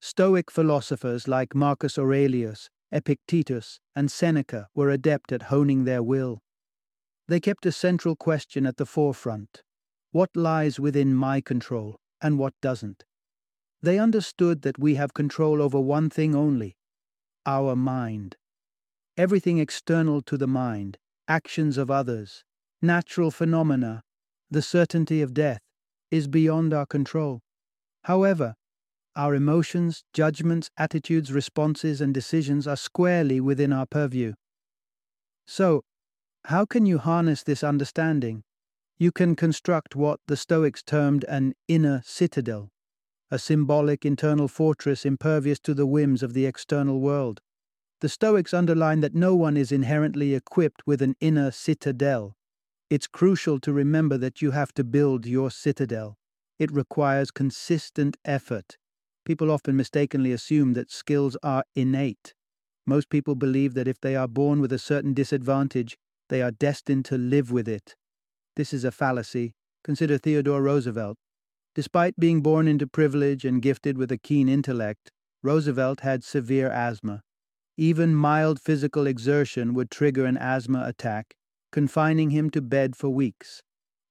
Stoic 0.00 0.50
philosophers 0.50 1.28
like 1.28 1.54
Marcus 1.54 1.96
Aurelius, 1.96 2.70
Epictetus, 2.90 3.78
and 3.94 4.10
Seneca 4.10 4.66
were 4.74 4.90
adept 4.90 5.30
at 5.30 5.42
honing 5.42 5.84
their 5.84 6.02
will. 6.02 6.40
They 7.28 7.38
kept 7.38 7.66
a 7.66 7.72
central 7.72 8.16
question 8.16 8.66
at 8.66 8.78
the 8.78 8.86
forefront 8.86 9.62
what 10.12 10.30
lies 10.34 10.80
within 10.80 11.14
my 11.14 11.40
control 11.40 11.96
and 12.20 12.38
what 12.38 12.54
doesn't? 12.62 13.04
They 13.82 13.98
understood 13.98 14.62
that 14.62 14.78
we 14.78 14.96
have 14.96 15.14
control 15.14 15.62
over 15.62 15.80
one 15.80 16.10
thing 16.10 16.34
only 16.34 16.76
our 17.46 17.74
mind. 17.74 18.36
Everything 19.16 19.58
external 19.58 20.20
to 20.22 20.36
the 20.36 20.46
mind, 20.46 20.98
actions 21.26 21.78
of 21.78 21.90
others, 21.90 22.44
natural 22.82 23.30
phenomena, 23.30 24.02
the 24.50 24.62
certainty 24.62 25.22
of 25.22 25.32
death, 25.32 25.60
is 26.10 26.28
beyond 26.28 26.74
our 26.74 26.86
control. 26.86 27.40
However, 28.04 28.54
our 29.16 29.34
emotions, 29.34 30.04
judgments, 30.12 30.70
attitudes, 30.76 31.32
responses, 31.32 32.00
and 32.00 32.14
decisions 32.14 32.66
are 32.66 32.76
squarely 32.76 33.40
within 33.40 33.72
our 33.72 33.86
purview. 33.86 34.34
So, 35.46 35.82
how 36.44 36.64
can 36.64 36.86
you 36.86 36.98
harness 36.98 37.42
this 37.42 37.64
understanding 37.64 38.44
you 39.00 39.12
can 39.12 39.36
construct 39.36 39.94
what 39.94 40.18
the 40.26 40.36
Stoics 40.36 40.82
termed 40.82 41.24
an 41.28 41.54
inner 41.68 42.02
citadel, 42.04 42.72
a 43.30 43.38
symbolic 43.38 44.04
internal 44.04 44.48
fortress 44.48 45.04
impervious 45.04 45.60
to 45.60 45.72
the 45.72 45.86
whims 45.86 46.20
of 46.22 46.34
the 46.34 46.46
external 46.46 46.98
world. 47.00 47.40
The 48.00 48.08
Stoics 48.08 48.52
underline 48.52 49.00
that 49.00 49.14
no 49.14 49.36
one 49.36 49.56
is 49.56 49.70
inherently 49.70 50.34
equipped 50.34 50.82
with 50.84 51.00
an 51.00 51.14
inner 51.20 51.52
citadel. 51.52 52.34
It's 52.90 53.06
crucial 53.06 53.60
to 53.60 53.72
remember 53.72 54.18
that 54.18 54.42
you 54.42 54.50
have 54.50 54.72
to 54.74 54.82
build 54.84 55.26
your 55.26 55.50
citadel. 55.50 56.16
It 56.58 56.72
requires 56.72 57.30
consistent 57.30 58.16
effort. 58.24 58.78
People 59.24 59.50
often 59.50 59.76
mistakenly 59.76 60.32
assume 60.32 60.72
that 60.72 60.90
skills 60.90 61.36
are 61.42 61.64
innate. 61.76 62.34
Most 62.84 63.10
people 63.10 63.36
believe 63.36 63.74
that 63.74 63.86
if 63.86 64.00
they 64.00 64.16
are 64.16 64.26
born 64.26 64.60
with 64.60 64.72
a 64.72 64.78
certain 64.78 65.12
disadvantage, 65.12 65.96
they 66.30 66.42
are 66.42 66.50
destined 66.50 67.04
to 67.04 67.18
live 67.18 67.52
with 67.52 67.68
it. 67.68 67.94
This 68.58 68.74
is 68.74 68.82
a 68.82 68.90
fallacy. 68.90 69.54
Consider 69.84 70.18
Theodore 70.18 70.60
Roosevelt. 70.60 71.16
Despite 71.76 72.18
being 72.18 72.40
born 72.40 72.66
into 72.66 72.88
privilege 72.88 73.44
and 73.44 73.62
gifted 73.62 73.96
with 73.96 74.10
a 74.10 74.18
keen 74.18 74.48
intellect, 74.48 75.12
Roosevelt 75.44 76.00
had 76.00 76.24
severe 76.24 76.68
asthma. 76.68 77.22
Even 77.76 78.16
mild 78.16 78.60
physical 78.60 79.06
exertion 79.06 79.74
would 79.74 79.92
trigger 79.92 80.24
an 80.24 80.36
asthma 80.36 80.82
attack, 80.88 81.36
confining 81.70 82.30
him 82.30 82.50
to 82.50 82.60
bed 82.60 82.96
for 82.96 83.10
weeks. 83.10 83.62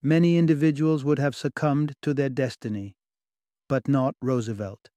Many 0.02 0.38
individuals 0.38 1.04
would 1.04 1.20
have 1.20 1.36
succumbed 1.36 1.96
to 2.02 2.14
their 2.14 2.30
destiny. 2.30 2.96
But 3.68 3.90
not 3.90 4.16
Roosevelt. 4.22 4.88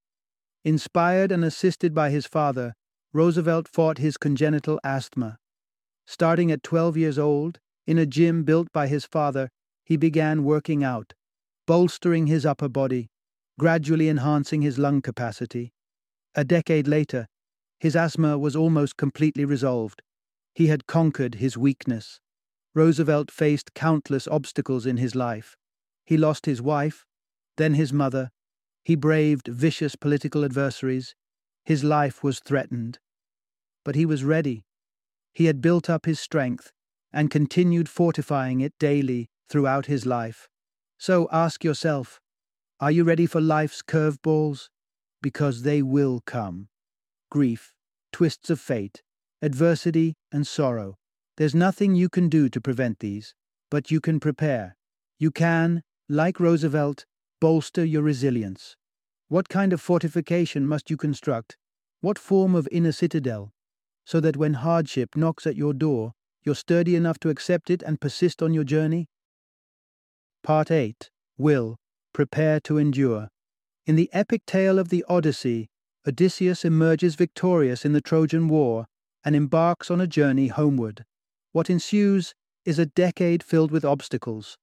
Inspired 0.63 1.29
and 1.29 1.43
assisted 1.43 1.93
by 1.93 2.09
his 2.09 2.25
father, 2.25 2.73
Roosevelt 3.11 3.67
fought 3.67 3.97
his 3.97 4.15
congenital 4.15 4.79
asthma. 4.81 5.39
Starting 6.07 6.53
at 6.53 6.63
12 6.63 6.95
years 6.95 7.19
old, 7.19 7.59
in 7.87 7.97
a 7.97 8.05
gym 8.05 8.43
built 8.43 8.71
by 8.71 8.87
his 8.87 9.05
father, 9.05 9.49
he 9.83 9.97
began 9.97 10.43
working 10.43 10.83
out, 10.83 11.13
bolstering 11.65 12.27
his 12.27 12.45
upper 12.45 12.69
body, 12.69 13.09
gradually 13.59 14.07
enhancing 14.07 14.61
his 14.61 14.77
lung 14.77 15.01
capacity. 15.01 15.73
A 16.35 16.43
decade 16.43 16.87
later, 16.87 17.27
his 17.79 17.95
asthma 17.95 18.37
was 18.37 18.55
almost 18.55 18.97
completely 18.97 19.45
resolved. 19.45 20.01
He 20.53 20.67
had 20.67 20.87
conquered 20.87 21.35
his 21.35 21.57
weakness. 21.57 22.19
Roosevelt 22.73 23.31
faced 23.31 23.73
countless 23.73 24.27
obstacles 24.27 24.85
in 24.85 24.97
his 24.97 25.15
life. 25.15 25.57
He 26.05 26.17
lost 26.17 26.45
his 26.45 26.61
wife, 26.61 27.05
then 27.57 27.73
his 27.73 27.91
mother. 27.91 28.31
He 28.85 28.95
braved 28.95 29.47
vicious 29.47 29.95
political 29.95 30.45
adversaries. 30.45 31.15
His 31.65 31.83
life 31.83 32.23
was 32.23 32.39
threatened. 32.39 32.99
But 33.83 33.95
he 33.95 34.05
was 34.05 34.23
ready. 34.23 34.63
He 35.33 35.45
had 35.45 35.61
built 35.61 35.89
up 35.89 36.05
his 36.05 36.19
strength 36.19 36.71
and 37.13 37.29
continued 37.29 37.89
fortifying 37.89 38.61
it 38.61 38.73
daily 38.79 39.29
throughout 39.49 39.87
his 39.87 40.05
life. 40.05 40.47
So 40.97 41.27
ask 41.31 41.63
yourself 41.63 42.19
are 42.79 42.91
you 42.91 43.03
ready 43.03 43.27
for 43.27 43.39
life's 43.39 43.83
curveballs? 43.83 44.69
Because 45.21 45.61
they 45.61 45.83
will 45.83 46.21
come. 46.25 46.67
Grief, 47.29 47.75
twists 48.11 48.49
of 48.49 48.59
fate, 48.59 49.03
adversity, 49.39 50.15
and 50.31 50.47
sorrow. 50.47 50.97
There's 51.37 51.53
nothing 51.53 51.93
you 51.93 52.09
can 52.09 52.27
do 52.27 52.49
to 52.49 52.59
prevent 52.59 52.97
these, 52.97 53.35
but 53.69 53.91
you 53.91 54.01
can 54.01 54.19
prepare. 54.19 54.75
You 55.19 55.29
can, 55.29 55.83
like 56.09 56.39
Roosevelt, 56.39 57.05
bolster 57.39 57.85
your 57.85 58.01
resilience. 58.01 58.75
What 59.27 59.47
kind 59.47 59.73
of 59.73 59.79
fortification 59.79 60.65
must 60.65 60.89
you 60.89 60.97
construct? 60.97 61.57
What 62.01 62.17
form 62.17 62.55
of 62.55 62.67
inner 62.71 62.91
citadel? 62.91 63.53
So 64.05 64.19
that 64.19 64.37
when 64.37 64.55
hardship 64.55 65.15
knocks 65.15 65.45
at 65.45 65.55
your 65.55 65.73
door, 65.73 66.13
you're 66.43 66.55
sturdy 66.55 66.95
enough 66.95 67.19
to 67.19 67.29
accept 67.29 67.69
it 67.69 67.83
and 67.83 68.01
persist 68.01 68.41
on 68.41 68.53
your 68.53 68.63
journey? 68.63 69.07
Part 70.43 70.71
8 70.71 71.09
Will 71.37 71.77
Prepare 72.13 72.59
to 72.61 72.77
Endure. 72.77 73.29
In 73.85 73.95
the 73.95 74.09
epic 74.11 74.45
tale 74.45 74.79
of 74.79 74.89
the 74.89 75.05
Odyssey, 75.07 75.69
Odysseus 76.07 76.65
emerges 76.65 77.15
victorious 77.15 77.85
in 77.85 77.93
the 77.93 78.01
Trojan 78.01 78.47
War 78.47 78.87
and 79.23 79.35
embarks 79.35 79.91
on 79.91 80.01
a 80.01 80.07
journey 80.07 80.47
homeward. 80.47 81.05
What 81.51 81.69
ensues 81.69 82.33
is 82.65 82.79
a 82.79 82.85
decade 82.85 83.43
filled 83.43 83.71
with 83.71 83.85
obstacles. 83.85 84.57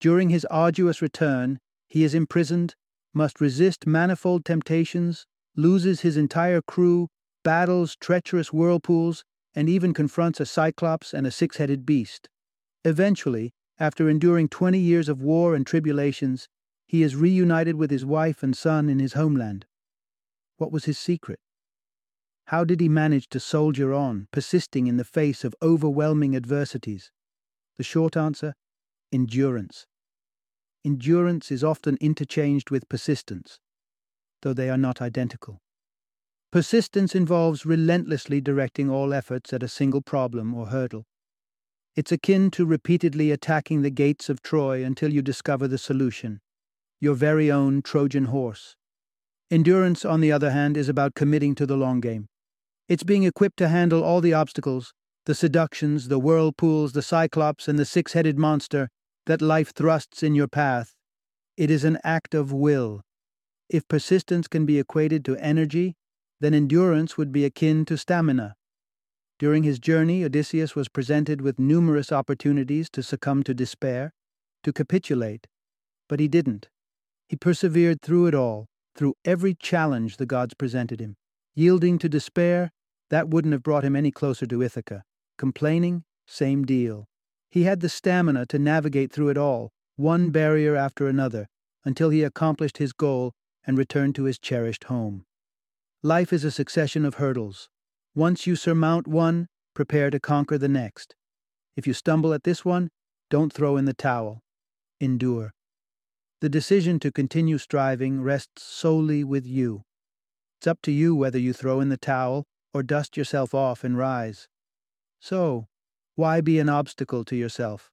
During 0.00 0.30
his 0.30 0.44
arduous 0.46 1.02
return, 1.02 1.58
he 1.88 2.04
is 2.04 2.14
imprisoned, 2.14 2.74
must 3.12 3.40
resist 3.40 3.86
manifold 3.86 4.44
temptations, 4.44 5.26
loses 5.56 6.00
his 6.00 6.16
entire 6.16 6.60
crew, 6.60 7.08
battles 7.42 7.96
treacherous 8.00 8.52
whirlpools, 8.52 9.24
and 9.54 9.68
even 9.68 9.94
confronts 9.94 10.40
a 10.40 10.46
cyclops 10.46 11.14
and 11.14 11.26
a 11.26 11.30
six 11.30 11.56
headed 11.58 11.86
beast. 11.86 12.28
Eventually, 12.84 13.52
after 13.78 14.08
enduring 14.08 14.48
20 14.48 14.78
years 14.78 15.08
of 15.08 15.22
war 15.22 15.54
and 15.54 15.66
tribulations, 15.66 16.48
he 16.86 17.02
is 17.02 17.16
reunited 17.16 17.76
with 17.76 17.90
his 17.90 18.04
wife 18.04 18.42
and 18.42 18.56
son 18.56 18.88
in 18.88 18.98
his 18.98 19.14
homeland. 19.14 19.66
What 20.56 20.70
was 20.70 20.84
his 20.84 20.98
secret? 20.98 21.40
How 22.48 22.62
did 22.62 22.80
he 22.80 22.88
manage 22.88 23.28
to 23.30 23.40
soldier 23.40 23.94
on, 23.94 24.28
persisting 24.30 24.86
in 24.86 24.96
the 24.96 25.04
face 25.04 25.44
of 25.44 25.54
overwhelming 25.62 26.36
adversities? 26.36 27.10
The 27.76 27.82
short 27.82 28.16
answer 28.16 28.54
endurance. 29.10 29.86
Endurance 30.84 31.50
is 31.50 31.64
often 31.64 31.96
interchanged 32.00 32.70
with 32.70 32.88
persistence, 32.88 33.58
though 34.42 34.52
they 34.52 34.68
are 34.68 34.76
not 34.76 35.00
identical. 35.00 35.62
Persistence 36.54 37.16
involves 37.16 37.66
relentlessly 37.66 38.40
directing 38.40 38.88
all 38.88 39.12
efforts 39.12 39.52
at 39.52 39.64
a 39.64 39.66
single 39.66 40.00
problem 40.00 40.54
or 40.54 40.66
hurdle. 40.66 41.04
It's 41.96 42.12
akin 42.12 42.52
to 42.52 42.64
repeatedly 42.64 43.32
attacking 43.32 43.82
the 43.82 43.90
gates 43.90 44.28
of 44.28 44.40
Troy 44.40 44.84
until 44.84 45.12
you 45.12 45.20
discover 45.20 45.66
the 45.66 45.78
solution 45.78 46.38
your 47.00 47.16
very 47.16 47.50
own 47.50 47.82
Trojan 47.82 48.26
horse. 48.26 48.76
Endurance, 49.50 50.04
on 50.04 50.20
the 50.20 50.30
other 50.30 50.52
hand, 50.52 50.76
is 50.76 50.88
about 50.88 51.16
committing 51.16 51.56
to 51.56 51.66
the 51.66 51.76
long 51.76 51.98
game. 51.98 52.28
It's 52.88 53.02
being 53.02 53.24
equipped 53.24 53.56
to 53.56 53.66
handle 53.66 54.04
all 54.04 54.20
the 54.20 54.34
obstacles, 54.34 54.94
the 55.26 55.34
seductions, 55.34 56.06
the 56.06 56.20
whirlpools, 56.20 56.92
the 56.92 57.02
cyclops, 57.02 57.66
and 57.66 57.80
the 57.80 57.84
six 57.84 58.12
headed 58.12 58.38
monster 58.38 58.90
that 59.26 59.42
life 59.42 59.72
thrusts 59.74 60.22
in 60.22 60.36
your 60.36 60.46
path. 60.46 60.94
It 61.56 61.68
is 61.68 61.82
an 61.82 61.98
act 62.04 62.32
of 62.32 62.52
will. 62.52 63.02
If 63.68 63.88
persistence 63.88 64.46
can 64.46 64.64
be 64.64 64.78
equated 64.78 65.24
to 65.24 65.36
energy, 65.38 65.96
then 66.44 66.52
endurance 66.52 67.16
would 67.16 67.32
be 67.32 67.46
akin 67.46 67.86
to 67.86 67.96
stamina. 67.96 68.54
During 69.38 69.62
his 69.62 69.78
journey, 69.78 70.22
Odysseus 70.22 70.76
was 70.76 70.90
presented 70.90 71.40
with 71.40 71.58
numerous 71.58 72.12
opportunities 72.12 72.90
to 72.90 73.02
succumb 73.02 73.42
to 73.44 73.54
despair, 73.54 74.12
to 74.62 74.72
capitulate, 74.72 75.46
but 76.06 76.20
he 76.20 76.28
didn't. 76.28 76.68
He 77.28 77.36
persevered 77.36 78.02
through 78.02 78.26
it 78.26 78.34
all, 78.34 78.66
through 78.94 79.14
every 79.24 79.54
challenge 79.54 80.18
the 80.18 80.26
gods 80.26 80.52
presented 80.52 81.00
him. 81.00 81.16
Yielding 81.54 81.98
to 81.98 82.10
despair, 82.10 82.72
that 83.08 83.28
wouldn't 83.28 83.52
have 83.52 83.62
brought 83.62 83.84
him 83.84 83.96
any 83.96 84.10
closer 84.10 84.46
to 84.46 84.62
Ithaca. 84.62 85.02
Complaining, 85.38 86.04
same 86.26 86.64
deal. 86.64 87.06
He 87.50 87.62
had 87.62 87.80
the 87.80 87.88
stamina 87.88 88.44
to 88.46 88.58
navigate 88.58 89.10
through 89.10 89.30
it 89.30 89.38
all, 89.38 89.70
one 89.96 90.28
barrier 90.28 90.76
after 90.76 91.08
another, 91.08 91.46
until 91.86 92.10
he 92.10 92.22
accomplished 92.22 92.76
his 92.76 92.92
goal 92.92 93.32
and 93.66 93.78
returned 93.78 94.14
to 94.16 94.24
his 94.24 94.38
cherished 94.38 94.84
home. 94.84 95.24
Life 96.04 96.34
is 96.34 96.44
a 96.44 96.50
succession 96.50 97.06
of 97.06 97.14
hurdles. 97.14 97.70
Once 98.14 98.46
you 98.46 98.56
surmount 98.56 99.08
one, 99.08 99.48
prepare 99.72 100.10
to 100.10 100.20
conquer 100.20 100.58
the 100.58 100.68
next. 100.68 101.16
If 101.76 101.86
you 101.86 101.94
stumble 101.94 102.34
at 102.34 102.42
this 102.42 102.62
one, 102.62 102.90
don't 103.30 103.50
throw 103.50 103.78
in 103.78 103.86
the 103.86 103.94
towel. 103.94 104.42
Endure. 105.00 105.54
The 106.42 106.50
decision 106.50 107.00
to 107.00 107.10
continue 107.10 107.56
striving 107.56 108.20
rests 108.20 108.62
solely 108.62 109.24
with 109.24 109.46
you. 109.46 109.84
It's 110.58 110.66
up 110.66 110.82
to 110.82 110.92
you 110.92 111.16
whether 111.16 111.38
you 111.38 111.54
throw 111.54 111.80
in 111.80 111.88
the 111.88 111.96
towel 111.96 112.44
or 112.74 112.82
dust 112.82 113.16
yourself 113.16 113.54
off 113.54 113.82
and 113.82 113.96
rise. 113.96 114.46
So, 115.20 115.68
why 116.16 116.42
be 116.42 116.58
an 116.58 116.68
obstacle 116.68 117.24
to 117.24 117.34
yourself? 117.34 117.90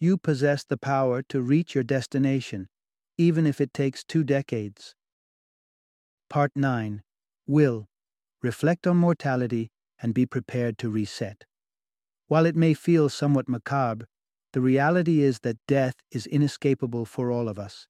You 0.00 0.18
possess 0.18 0.64
the 0.64 0.76
power 0.76 1.22
to 1.28 1.40
reach 1.40 1.76
your 1.76 1.84
destination, 1.84 2.66
even 3.16 3.46
if 3.46 3.60
it 3.60 3.72
takes 3.72 4.02
two 4.02 4.24
decades. 4.24 4.96
Part 6.28 6.50
9 6.56 7.04
Will 7.48 7.88
Reflect 8.40 8.86
on 8.86 8.96
mortality 8.96 9.70
and 10.00 10.14
be 10.14 10.24
prepared 10.24 10.78
to 10.78 10.88
reset. 10.88 11.44
While 12.28 12.46
it 12.46 12.54
may 12.54 12.72
feel 12.72 13.08
somewhat 13.08 13.48
macabre, 13.48 14.06
the 14.52 14.60
reality 14.60 15.22
is 15.22 15.40
that 15.40 15.58
death 15.66 15.96
is 16.12 16.26
inescapable 16.26 17.04
for 17.04 17.32
all 17.32 17.48
of 17.48 17.58
us. 17.58 17.88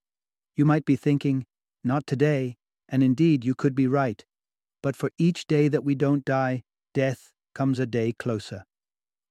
You 0.56 0.64
might 0.64 0.86
be 0.86 0.96
thinking, 0.96 1.44
not 1.84 2.06
today, 2.06 2.56
and 2.88 3.02
indeed, 3.02 3.44
you 3.44 3.54
could 3.54 3.74
be 3.74 3.86
right. 3.86 4.24
But 4.82 4.96
for 4.96 5.10
each 5.18 5.46
day 5.46 5.68
that 5.68 5.84
we 5.84 5.94
don't 5.94 6.24
die, 6.24 6.62
death 6.94 7.32
comes 7.54 7.78
a 7.78 7.86
day 7.86 8.14
closer. 8.18 8.64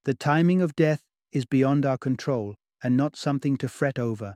The 0.05 0.13
timing 0.13 0.61
of 0.61 0.75
death 0.75 1.01
is 1.31 1.45
beyond 1.45 1.85
our 1.85 1.97
control 1.97 2.55
and 2.83 2.95
not 2.95 3.15
something 3.15 3.57
to 3.57 3.67
fret 3.67 3.97
over. 3.97 4.35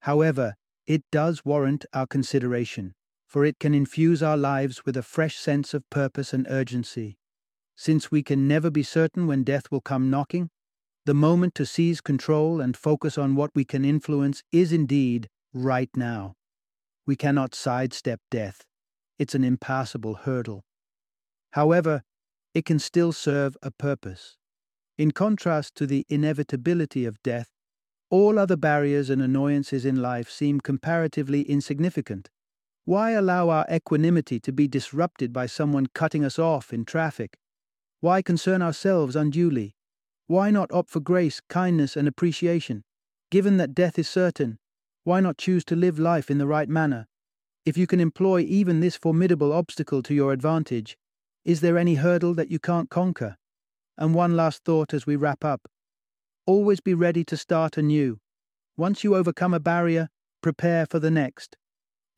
However, 0.00 0.56
it 0.86 1.02
does 1.12 1.44
warrant 1.44 1.86
our 1.92 2.06
consideration, 2.06 2.94
for 3.28 3.44
it 3.44 3.58
can 3.60 3.74
infuse 3.74 4.22
our 4.22 4.38
lives 4.38 4.86
with 4.86 4.96
a 4.96 5.02
fresh 5.02 5.36
sense 5.36 5.74
of 5.74 5.88
purpose 5.90 6.32
and 6.32 6.46
urgency. 6.48 7.18
Since 7.76 8.10
we 8.10 8.22
can 8.22 8.48
never 8.48 8.70
be 8.70 8.82
certain 8.82 9.26
when 9.26 9.44
death 9.44 9.70
will 9.70 9.82
come 9.82 10.10
knocking, 10.10 10.48
the 11.04 11.14
moment 11.14 11.54
to 11.56 11.66
seize 11.66 12.00
control 12.00 12.60
and 12.60 12.76
focus 12.76 13.18
on 13.18 13.34
what 13.34 13.50
we 13.54 13.64
can 13.64 13.84
influence 13.84 14.42
is 14.50 14.72
indeed 14.72 15.28
right 15.52 15.90
now. 15.94 16.34
We 17.06 17.16
cannot 17.16 17.54
sidestep 17.54 18.20
death. 18.30 18.64
It's 19.18 19.34
an 19.34 19.44
impassable 19.44 20.14
hurdle. 20.14 20.64
However, 21.52 22.02
it 22.54 22.64
can 22.64 22.78
still 22.78 23.12
serve 23.12 23.56
a 23.62 23.70
purpose. 23.70 24.36
In 24.96 25.10
contrast 25.12 25.74
to 25.76 25.86
the 25.86 26.04
inevitability 26.08 27.04
of 27.04 27.22
death, 27.22 27.50
all 28.10 28.38
other 28.38 28.56
barriers 28.56 29.10
and 29.10 29.20
annoyances 29.20 29.84
in 29.84 29.96
life 29.96 30.30
seem 30.30 30.60
comparatively 30.60 31.42
insignificant. 31.42 32.30
Why 32.88 33.10
allow 33.10 33.50
our 33.50 33.66
equanimity 33.70 34.40
to 34.40 34.50
be 34.50 34.66
disrupted 34.66 35.30
by 35.30 35.44
someone 35.44 35.88
cutting 35.92 36.24
us 36.24 36.38
off 36.38 36.72
in 36.72 36.86
traffic? 36.86 37.36
Why 38.00 38.22
concern 38.22 38.62
ourselves 38.62 39.14
unduly? 39.14 39.74
Why 40.26 40.50
not 40.50 40.72
opt 40.72 40.88
for 40.88 41.00
grace, 41.00 41.42
kindness, 41.50 41.98
and 41.98 42.08
appreciation? 42.08 42.84
Given 43.30 43.58
that 43.58 43.74
death 43.74 43.98
is 43.98 44.08
certain, 44.08 44.58
Why 45.04 45.20
not 45.20 45.36
choose 45.36 45.66
to 45.66 45.76
live 45.76 45.98
life 45.98 46.30
in 46.30 46.38
the 46.38 46.46
right 46.46 46.66
manner? 46.66 47.08
If 47.66 47.76
you 47.76 47.86
can 47.86 48.00
employ 48.00 48.40
even 48.40 48.80
this 48.80 48.96
formidable 48.96 49.52
obstacle 49.52 50.02
to 50.04 50.14
your 50.14 50.32
advantage, 50.32 50.96
is 51.44 51.60
there 51.60 51.76
any 51.76 51.96
hurdle 51.96 52.32
that 52.36 52.50
you 52.50 52.58
can't 52.58 52.88
conquer? 52.88 53.36
And 53.98 54.14
one 54.14 54.34
last 54.34 54.64
thought 54.64 54.94
as 54.94 55.04
we 55.04 55.14
wrap 55.14 55.44
up. 55.44 55.68
Always 56.46 56.80
be 56.80 56.94
ready 56.94 57.22
to 57.24 57.36
start 57.36 57.76
anew. 57.76 58.18
Once 58.78 59.04
you 59.04 59.14
overcome 59.14 59.52
a 59.52 59.60
barrier, 59.60 60.08
prepare 60.40 60.86
for 60.86 60.98
the 60.98 61.10
next. 61.10 61.58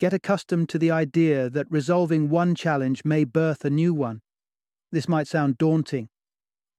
Get 0.01 0.13
accustomed 0.13 0.67
to 0.69 0.79
the 0.79 0.89
idea 0.89 1.47
that 1.51 1.69
resolving 1.69 2.31
one 2.31 2.55
challenge 2.55 3.05
may 3.05 3.23
birth 3.23 3.63
a 3.63 3.69
new 3.69 3.93
one. 3.93 4.21
This 4.91 5.07
might 5.07 5.27
sound 5.27 5.59
daunting, 5.59 6.09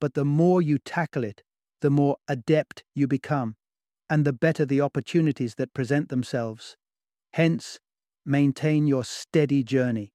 but 0.00 0.14
the 0.14 0.24
more 0.24 0.60
you 0.60 0.76
tackle 0.76 1.22
it, 1.22 1.44
the 1.82 1.88
more 1.88 2.16
adept 2.26 2.82
you 2.96 3.06
become, 3.06 3.54
and 4.10 4.24
the 4.24 4.32
better 4.32 4.66
the 4.66 4.80
opportunities 4.80 5.54
that 5.54 5.72
present 5.72 6.08
themselves. 6.08 6.76
Hence, 7.34 7.78
maintain 8.26 8.88
your 8.88 9.04
steady 9.04 9.62
journey. 9.62 10.10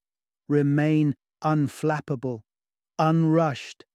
Remain 0.49 1.15
unflappable, 1.41 2.41
unrushed. 2.99 3.85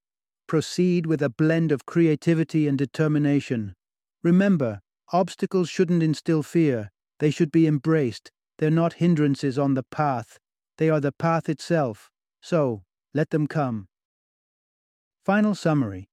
Proceed 0.46 1.04
with 1.04 1.20
a 1.20 1.28
blend 1.28 1.70
of 1.70 1.84
creativity 1.84 2.66
and 2.66 2.78
determination. 2.78 3.74
Remember, 4.22 4.80
obstacles 5.12 5.68
shouldn't 5.68 6.02
instill 6.02 6.42
fear, 6.42 6.90
they 7.18 7.30
should 7.30 7.52
be 7.52 7.66
embraced. 7.66 8.32
They're 8.62 8.70
not 8.70 8.92
hindrances 8.92 9.58
on 9.58 9.74
the 9.74 9.82
path, 9.82 10.38
they 10.78 10.88
are 10.88 11.00
the 11.00 11.10
path 11.10 11.48
itself. 11.48 12.12
So, 12.40 12.84
let 13.12 13.30
them 13.30 13.48
come. 13.48 13.88
Final 15.24 15.56
summary 15.56 16.08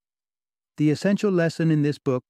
The 0.78 0.90
essential 0.90 1.32
lesson 1.32 1.70
in 1.70 1.84
this 1.84 2.00
book 2.00 2.24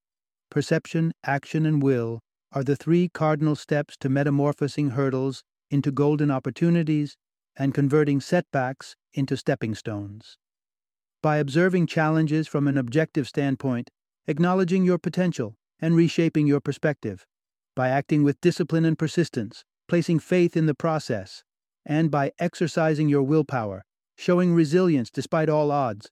perception, 0.51 1.13
action, 1.23 1.65
and 1.65 1.81
will 1.81 2.19
are 2.51 2.65
the 2.65 2.75
three 2.75 3.07
cardinal 3.07 3.55
steps 3.55 3.95
to 4.01 4.09
metamorphosing 4.09 4.89
hurdles 4.89 5.45
into 5.71 5.89
golden 5.89 6.31
opportunities 6.31 7.15
and 7.55 7.73
converting 7.73 8.19
setbacks 8.19 8.97
into 9.13 9.37
stepping 9.37 9.73
stones. 9.73 10.37
By 11.23 11.37
observing 11.37 11.87
challenges 11.87 12.45
from 12.45 12.67
an 12.67 12.77
objective 12.77 13.25
standpoint, 13.25 13.89
acknowledging 14.27 14.83
your 14.83 14.97
potential, 14.97 15.55
and 15.79 15.95
reshaping 15.95 16.45
your 16.45 16.59
perspective, 16.59 17.25
by 17.73 17.87
acting 17.87 18.23
with 18.23 18.41
discipline 18.41 18.83
and 18.83 18.99
persistence, 18.99 19.63
placing 19.89 20.19
faith 20.19 20.55
in 20.55 20.67
the 20.67 20.75
process, 20.75 21.43
and 21.83 22.11
by 22.11 22.31
exercising 22.39 23.09
your 23.09 23.23
willpower, 23.23 23.83
showing 24.15 24.53
resilience 24.53 25.09
despite 25.09 25.49
all 25.49 25.71
odds, 25.71 26.09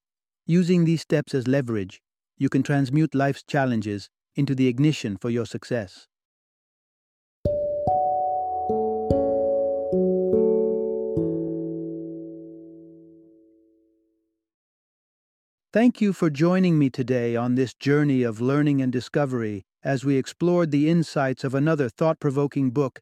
using 0.47 0.83
these 0.83 1.01
steps 1.01 1.35
as 1.35 1.47
leverage, 1.47 2.01
you 2.37 2.49
can 2.49 2.63
transmute 2.63 3.13
life's 3.13 3.43
challenges 3.43 4.09
into 4.35 4.55
the 4.55 4.67
ignition 4.67 5.15
for 5.15 5.29
your 5.29 5.45
success. 5.45 6.07
Thank 15.71 16.01
you 16.01 16.13
for 16.13 16.31
joining 16.31 16.79
me 16.79 16.89
today 16.89 17.35
on 17.35 17.53
this 17.53 17.75
journey 17.75 18.23
of 18.23 18.41
learning 18.41 18.81
and 18.81 18.91
discovery 18.91 19.65
as 19.83 20.03
we 20.03 20.15
explored 20.17 20.71
the 20.71 20.89
insights 20.89 21.43
of 21.43 21.53
another 21.53 21.89
thought 21.89 22.19
provoking 22.19 22.71
book 22.71 23.01